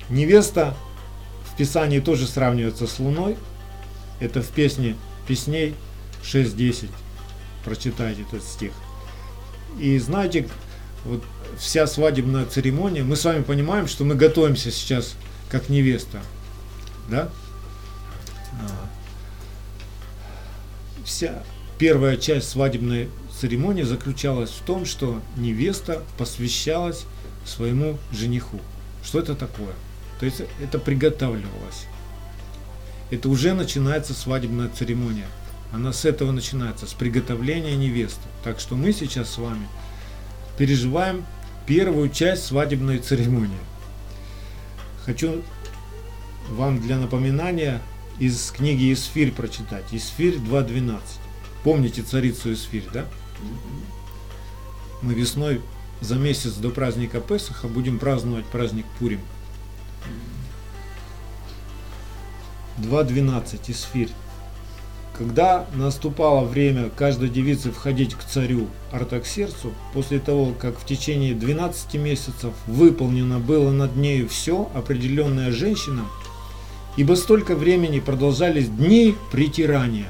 [0.10, 0.76] Невеста
[1.52, 3.38] в Писании тоже сравнивается с Луной.
[4.20, 4.96] Это в песне
[5.28, 5.76] Песней
[6.24, 6.90] 6.10.
[7.64, 8.72] Прочитайте этот стих.
[9.80, 10.48] И знаете,
[11.04, 11.24] вот
[11.58, 15.16] вся свадебная церемония, мы с вами понимаем, что мы готовимся сейчас
[15.50, 16.22] как невеста.
[17.10, 17.30] Да?
[21.08, 21.42] Вся
[21.78, 27.06] первая часть свадебной церемонии заключалась в том, что невеста посвящалась
[27.46, 28.60] своему жениху.
[29.06, 29.74] Что это такое?
[30.20, 31.86] То есть это приготавливалось.
[33.10, 35.28] Это уже начинается свадебная церемония.
[35.72, 38.20] Она с этого начинается, с приготовления невесты.
[38.44, 39.66] Так что мы сейчас с вами
[40.58, 41.26] переживаем
[41.66, 43.58] первую часть свадебной церемонии.
[45.06, 45.42] Хочу
[46.50, 47.82] вам для напоминания
[48.20, 49.86] из книги Исфирь прочитать.
[49.92, 51.00] Исфирь 2.12.
[51.64, 53.06] Помните царицу Исфирь, да?
[55.02, 55.62] Мы весной
[56.02, 59.22] за месяц до праздника Песаха будем праздновать праздник Пурим.
[62.80, 64.10] 2.12 Исфирь.
[65.18, 71.96] Когда наступало время каждой девицы входить к царю Артаксерцу, после того, как в течение 12
[71.96, 76.08] месяцев выполнено было над нею все, определенное женщинам,
[76.98, 80.08] ибо столько времени продолжались дни притирания.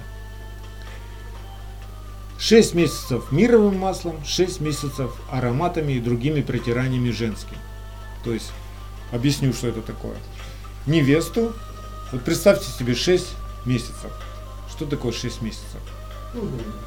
[2.39, 7.59] Шесть месяцев мировым маслом, шесть месяцев ароматами и другими притираниями женскими.
[8.23, 8.51] То есть,
[9.11, 10.15] объясню, что это такое.
[10.85, 11.53] Невесту,
[12.11, 13.27] вот представьте себе 6
[13.65, 14.11] месяцев–
[14.77, 15.81] что такое 6 месяцев?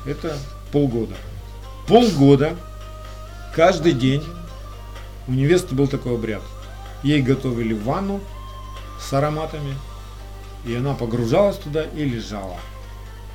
[0.07, 0.39] Это
[0.71, 1.15] полгода.
[1.89, 2.57] Полгода,
[3.53, 4.23] каждый день
[5.27, 6.43] у невесты был такой обряд.
[7.03, 8.21] Ей готовили ванну
[9.01, 9.75] с ароматами,
[10.65, 12.57] и она погружалась туда и лежала,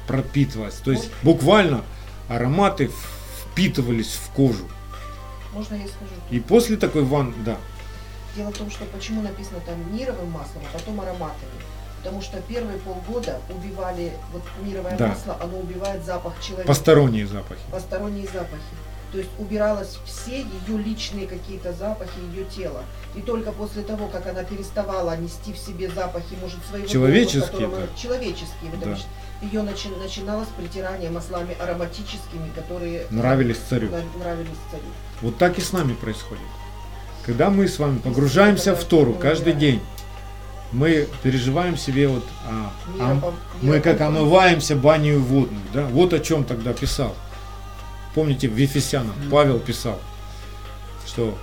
[0.08, 0.76] пропитывалась.
[0.76, 1.84] То есть буквально
[2.30, 2.90] ароматы
[3.52, 4.68] впитывались в кожу.
[5.54, 6.14] Можно я скажу?
[6.32, 7.58] И после такой ванны, да.
[8.36, 11.52] Дело в том, что почему написано там мировым маслом, а потом ароматами
[12.06, 15.08] потому что первые полгода убивали, вот мировое да.
[15.08, 16.68] масло, оно убивает запах человека.
[16.68, 17.62] Посторонние запахи.
[17.72, 18.62] Посторонние запахи.
[19.16, 22.84] То есть убиралось все ее личные какие-то запахи ее тела.
[23.16, 27.78] И только после того, как она переставала нести в себе запахи, может, своего человеческие, дома,
[27.78, 27.98] да.
[27.98, 28.98] человеческие, да.
[29.42, 33.88] ее начи, начиналось притирание маслами ароматическими, которые нравились царю.
[34.20, 34.84] Нравились царю.
[35.22, 36.44] Вот так и с нами происходит.
[37.26, 39.80] Когда мы с вами погружаемся в Тору каждый день,
[40.74, 46.44] мы переживаем себе вот, а, а, мы как омываемся банью водную, да, вот о чем
[46.44, 47.16] тогда писал.
[48.16, 50.00] Помните, в Ефесянам Павел писал,
[51.06, 51.38] что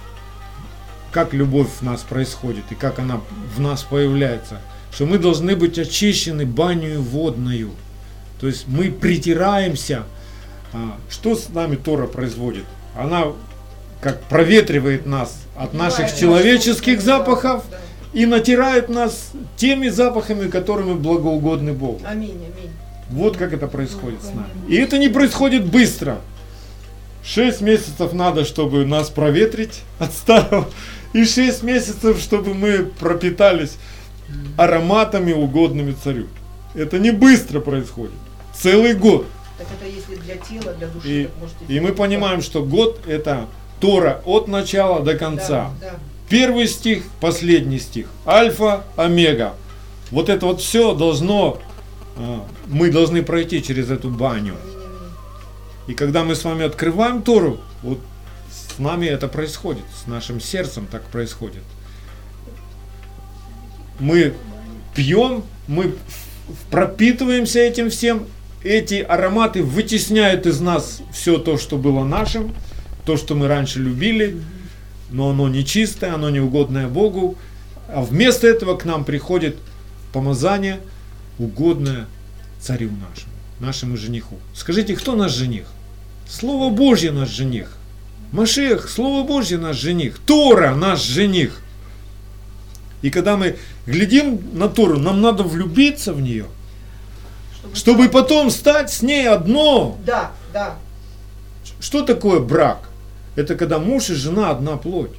[1.13, 3.21] как любовь в нас происходит и как она
[3.55, 4.61] в нас появляется,
[4.93, 7.71] что мы должны быть очищены банью водную.
[8.41, 10.05] То есть мы притираемся.
[10.73, 12.65] А, что с нами Тора производит?
[12.97, 13.27] Она
[14.01, 17.63] как проветривает нас от наших человеческих запахов,
[18.13, 22.01] и натирает нас теми запахами, которыми благоугодны Богу.
[22.05, 22.71] Аминь, аминь.
[23.11, 24.49] Вот как это происходит с нами.
[24.69, 26.19] И это не происходит быстро.
[27.25, 30.69] Шесть месяцев надо, чтобы нас проветрить от старого.
[31.13, 33.77] И шесть месяцев, чтобы мы пропитались
[34.57, 36.27] ароматами, угодными царю.
[36.75, 38.15] Это не быстро происходит.
[38.55, 39.27] Целый год.
[39.59, 41.31] Так это если для тела, для души.
[41.69, 43.47] И, и мы понимаем, что год это
[43.81, 45.71] Тора от начала до конца.
[45.81, 45.97] Да, да.
[46.29, 48.07] Первый стих, последний стих.
[48.27, 49.55] Альфа, омега.
[50.11, 51.61] Вот это вот все должно,
[52.17, 54.55] э, мы должны пройти через эту баню.
[55.87, 57.99] И когда мы с вами открываем Тору, вот
[58.51, 61.63] с нами это происходит, с нашим сердцем так происходит.
[63.99, 64.35] Мы
[64.95, 65.95] пьем, мы
[66.71, 68.27] пропитываемся этим всем,
[68.63, 72.55] эти ароматы вытесняют из нас все то, что было нашим,
[73.05, 74.41] то, что мы раньше любили,
[75.11, 77.37] но оно нечистое, оно неугодное Богу,
[77.89, 79.57] а вместо этого к нам приходит
[80.13, 80.81] помазание,
[81.39, 82.07] угодное
[82.61, 83.32] царю нашему,
[83.63, 84.39] нашему жениху.
[84.55, 85.67] Скажите, кто наш жених?
[86.29, 87.77] Слово Божье наш жених.
[88.33, 90.19] Машех, Слово Божье наш жених.
[90.19, 91.63] Тора наш жених.
[93.03, 93.57] И когда мы
[93.87, 96.47] глядим на Тору, нам надо влюбиться в нее,
[97.75, 99.99] чтобы потом стать с ней одно.
[100.05, 100.77] Да, да.
[101.81, 102.89] Что такое брак?
[103.35, 105.13] Это когда муж и жена одна плоть.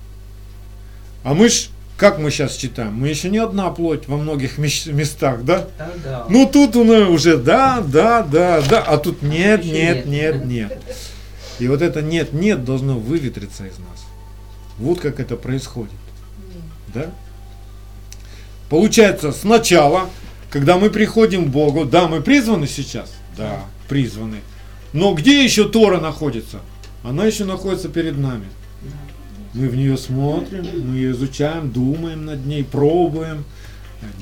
[1.24, 5.44] А мы ж, как мы сейчас читаем, мы еще не одна плоть во многих местах,
[5.44, 5.68] да?
[5.78, 6.26] Да, да.
[6.30, 10.06] Ну тут у нас уже да, да, да, да, а тут нет, нет.
[10.06, 10.82] нет, нет.
[11.60, 14.06] И вот это нет, нет должно выветриться из нас.
[14.78, 15.92] Вот как это происходит.
[16.94, 17.12] Да?
[18.70, 20.10] Получается, сначала,
[20.50, 23.14] когда мы приходим к Богу, да, мы призваны сейчас?
[23.38, 24.40] Да, призваны.
[24.94, 26.60] Но где еще Тора находится?
[27.04, 28.46] Она еще находится перед нами.
[29.54, 33.46] Мы в нее смотрим, мы ее изучаем, думаем над ней, пробуем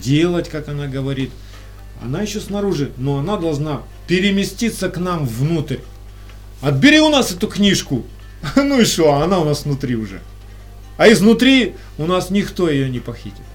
[0.01, 1.31] делать, как она говорит.
[2.03, 5.77] Она еще снаружи, но она должна переместиться к нам внутрь.
[6.61, 8.05] Отбери у нас эту книжку.
[8.55, 10.19] Ну и что, она у нас внутри уже.
[10.97, 13.45] А изнутри у нас никто ее не похитит.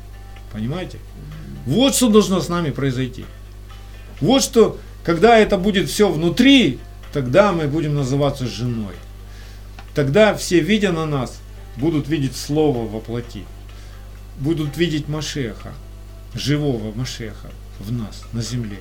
[0.52, 0.98] Понимаете?
[1.66, 3.24] Вот что должно с нами произойти.
[4.20, 6.78] Вот что, когда это будет все внутри,
[7.12, 8.94] тогда мы будем называться женой.
[9.94, 11.40] Тогда все, видя на нас,
[11.76, 13.44] будут видеть Слово во плоти.
[14.38, 15.72] Будут видеть Машеха,
[16.34, 18.78] живого Машеха в нас, на земле.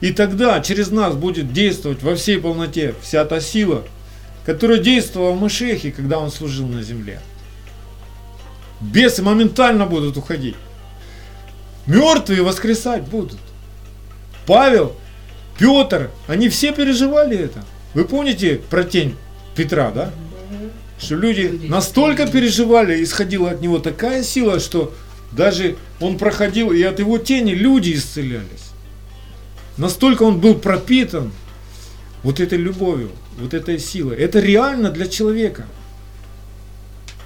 [0.00, 3.84] И тогда через нас будет действовать во всей полноте вся та сила,
[4.46, 7.20] которая действовала в Машехе, когда он служил на земле.
[8.80, 10.56] Бесы моментально будут уходить.
[11.86, 13.38] Мертвые воскресать будут.
[14.46, 14.96] Павел,
[15.58, 17.62] Петр, они все переживали это.
[17.92, 19.16] Вы помните про тень
[19.54, 20.10] Петра, да?
[21.00, 24.92] Что люди настолько переживали, исходила от него такая сила, что
[25.32, 28.70] даже он проходил, и от его тени люди исцелялись.
[29.76, 31.32] Настолько он был пропитан
[32.22, 34.16] вот этой любовью, вот этой силой.
[34.16, 35.64] Это реально для человека.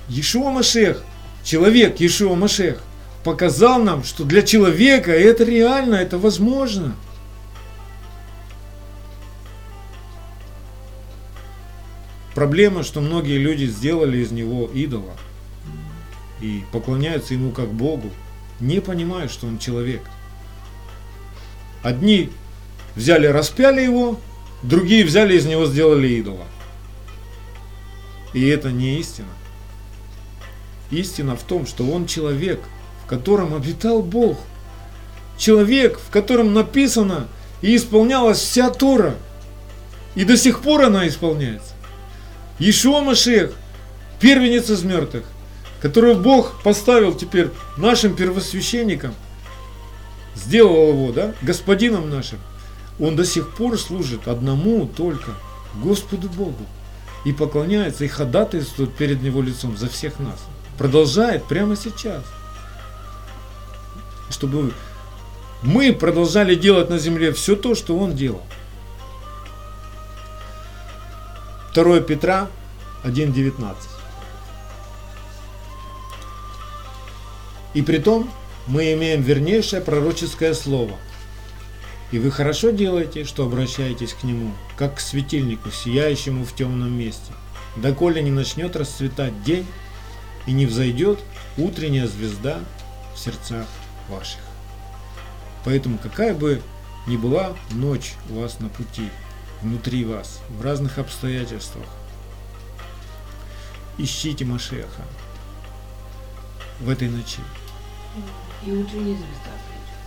[0.08, 1.02] Ишуа Машех,
[1.42, 2.80] человек Ишуа Машех,
[3.24, 6.94] показал нам, что для человека это реально, это возможно.
[12.34, 15.12] Проблема, что многие люди сделали из него идола
[16.40, 18.10] и поклоняются ему как Богу,
[18.60, 20.02] не понимая, что он человек.
[21.82, 22.30] Одни
[22.96, 24.18] взяли, распяли его,
[24.62, 26.46] другие взяли из него, сделали идола.
[28.32, 29.28] И это не истина.
[30.90, 32.60] Истина в том, что он человек,
[33.04, 34.38] в котором обитал Бог.
[35.38, 37.28] Человек, в котором написано
[37.62, 39.14] и исполнялась вся Тора.
[40.16, 41.73] И до сих пор она исполняется.
[42.58, 43.52] Ишуа Машех,
[44.20, 45.24] первенец из мертвых,
[45.80, 49.14] которого Бог поставил теперь нашим первосвященником,
[50.34, 52.38] сделал его, да, господином нашим,
[52.98, 55.32] он до сих пор служит одному только
[55.82, 56.64] Господу Богу
[57.24, 60.38] и поклоняется и ходатайствует перед Его лицом за всех нас.
[60.78, 62.22] Продолжает прямо сейчас.
[64.30, 64.72] Чтобы
[65.62, 68.42] мы продолжали делать на земле все то, что Он делал.
[71.74, 72.48] 2 Петра
[73.02, 73.74] 1.19.
[77.74, 78.30] И при том
[78.68, 80.96] мы имеем вернейшее пророческое слово.
[82.12, 87.32] И вы хорошо делаете, что обращаетесь к нему, как к светильнику, сияющему в темном месте,
[87.74, 89.66] доколе не начнет расцветать день
[90.46, 91.18] и не взойдет
[91.58, 92.60] утренняя звезда
[93.16, 93.66] в сердцах
[94.08, 94.38] ваших.
[95.64, 96.62] Поэтому какая бы
[97.08, 99.08] ни была ночь у вас на пути,
[99.64, 101.86] внутри вас, в разных обстоятельствах,
[103.96, 105.02] ищите Машеха
[106.80, 107.40] в этой ночи.
[108.66, 109.98] И утренняя звезда придет.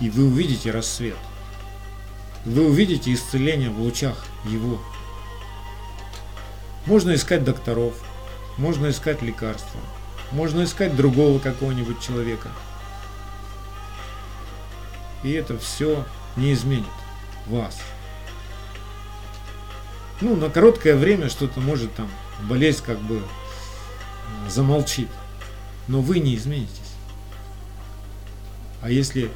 [0.00, 1.16] И вы увидите рассвет.
[2.44, 4.80] Вы увидите исцеление в лучах Его.
[6.86, 7.94] Можно искать докторов,
[8.58, 9.80] можно искать лекарства,
[10.30, 12.48] можно искать другого какого-нибудь человека.
[15.24, 16.86] И это все не изменит
[17.48, 17.78] вас.
[20.20, 22.08] Ну, на короткое время что-то может там
[22.48, 25.08] болезнь как бы э, замолчит.
[25.86, 26.70] Но вы не изменитесь.
[28.82, 29.30] А если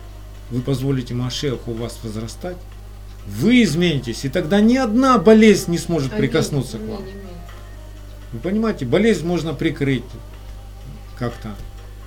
[0.51, 2.59] вы позволите Машеху у вас возрастать,
[3.27, 7.03] вы изменитесь, и тогда ни одна болезнь не сможет прикоснуться к вам.
[8.33, 10.05] Вы понимаете, болезнь можно прикрыть
[11.19, 11.55] как-то,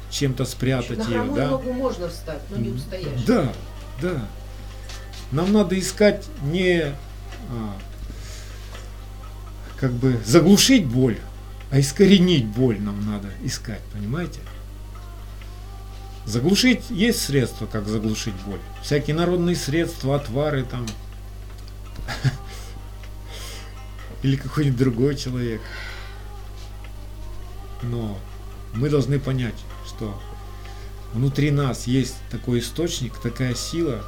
[0.10, 1.58] чем-то спрятать На ее, да?
[1.58, 3.24] можно встать, но не устоишь.
[3.26, 3.54] Да,
[4.02, 4.28] да.
[5.32, 6.94] Нам надо искать не
[7.50, 7.78] а,
[9.78, 11.18] как бы заглушить боль,
[11.72, 14.40] а искоренить боль нам надо искать, понимаете?
[16.26, 18.60] Заглушить есть средства, как заглушить боль.
[18.82, 20.88] Всякие народные средства, отвары там.
[24.24, 25.62] Или какой-нибудь другой человек.
[27.84, 28.18] Но
[28.74, 29.54] мы должны понять,
[29.86, 30.20] что
[31.14, 34.04] внутри нас есть такой источник, такая сила,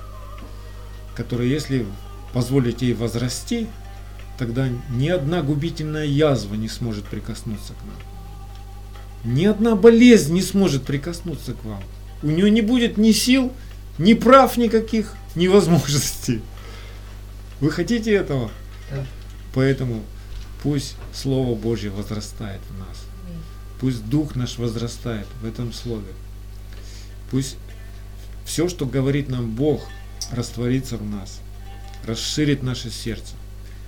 [1.17, 1.87] которая, если
[2.31, 3.67] позволить ей возрасти,
[4.37, 9.33] тогда ни одна губительная язва не сможет прикоснуться к нам.
[9.35, 11.83] Ни одна болезнь не сможет прикоснуться к вам.
[12.21, 13.51] У нее не будет ни сил,
[13.97, 16.41] ни прав никаких, ни возможностей.
[17.61, 18.51] Вы хотите этого?
[18.91, 19.03] Да.
[19.55, 20.03] Поэтому
[20.61, 23.05] пусть Слово Божье возрастает в нас.
[23.81, 26.13] Пусть Дух наш возрастает в этом Слове.
[27.31, 27.57] Пусть
[28.45, 29.81] все, что говорит нам Бог,
[30.31, 31.39] растворится в нас,
[32.05, 33.33] расширит наше сердце,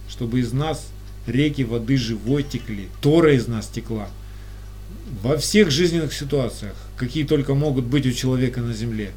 [0.10, 0.88] чтобы из нас
[1.28, 4.08] реки воды живой текли, Тора из нас текла.
[5.22, 9.12] Во всех жизненных ситуациях, какие только могут быть у человека на земле.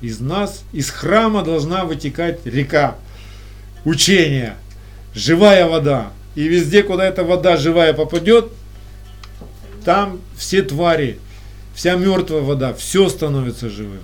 [0.00, 2.96] Из нас, из храма должна вытекать река
[3.84, 4.56] учения,
[5.14, 6.12] живая вода.
[6.34, 8.50] И везде, куда эта вода живая попадет,
[9.84, 11.18] там все твари,
[11.74, 14.02] вся мертвая вода, все становится живым.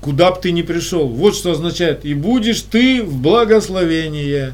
[0.00, 4.52] Куда бы ты ни пришел, вот что означает, и будешь ты в благословении.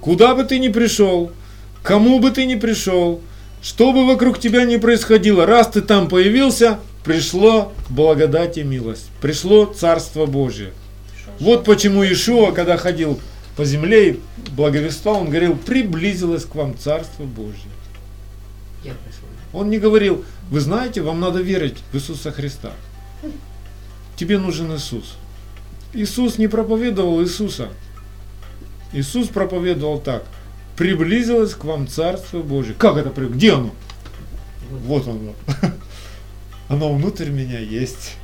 [0.00, 1.32] Куда бы ты ни пришел,
[1.82, 3.20] кому бы ты ни пришел,
[3.62, 9.66] что бы вокруг тебя ни происходило, раз ты там появился, пришло благодать и милость, пришло
[9.66, 10.72] Царство Божие.
[11.38, 13.20] Вот почему Иешуа, когда ходил
[13.56, 14.20] по земле и
[14.52, 17.70] благовествовал, он говорил, приблизилось к вам Царство пришел.
[19.52, 22.72] Он не говорил, вы знаете, вам надо верить в Иисуса Христа.
[24.16, 25.16] Тебе нужен Иисус.
[25.92, 27.68] Иисус не проповедовал Иисуса.
[28.92, 30.24] Иисус проповедовал так.
[30.76, 32.74] Приблизилось к вам Царство Божие.
[32.74, 33.10] Как это?
[33.10, 33.70] при- Где оно?
[34.70, 35.34] Вот оно.
[36.68, 38.16] Оно внутрь меня есть.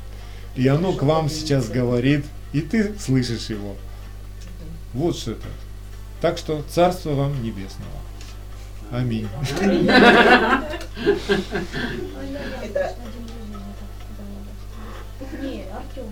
[0.57, 2.25] И оно к вам сейчас говорит.
[2.51, 3.77] И ты слышишь его.
[4.93, 5.47] Вот что это.
[6.19, 7.89] Так что Царство вам Небесного.
[8.91, 9.29] Аминь.
[15.41, 16.05] Не, Артем,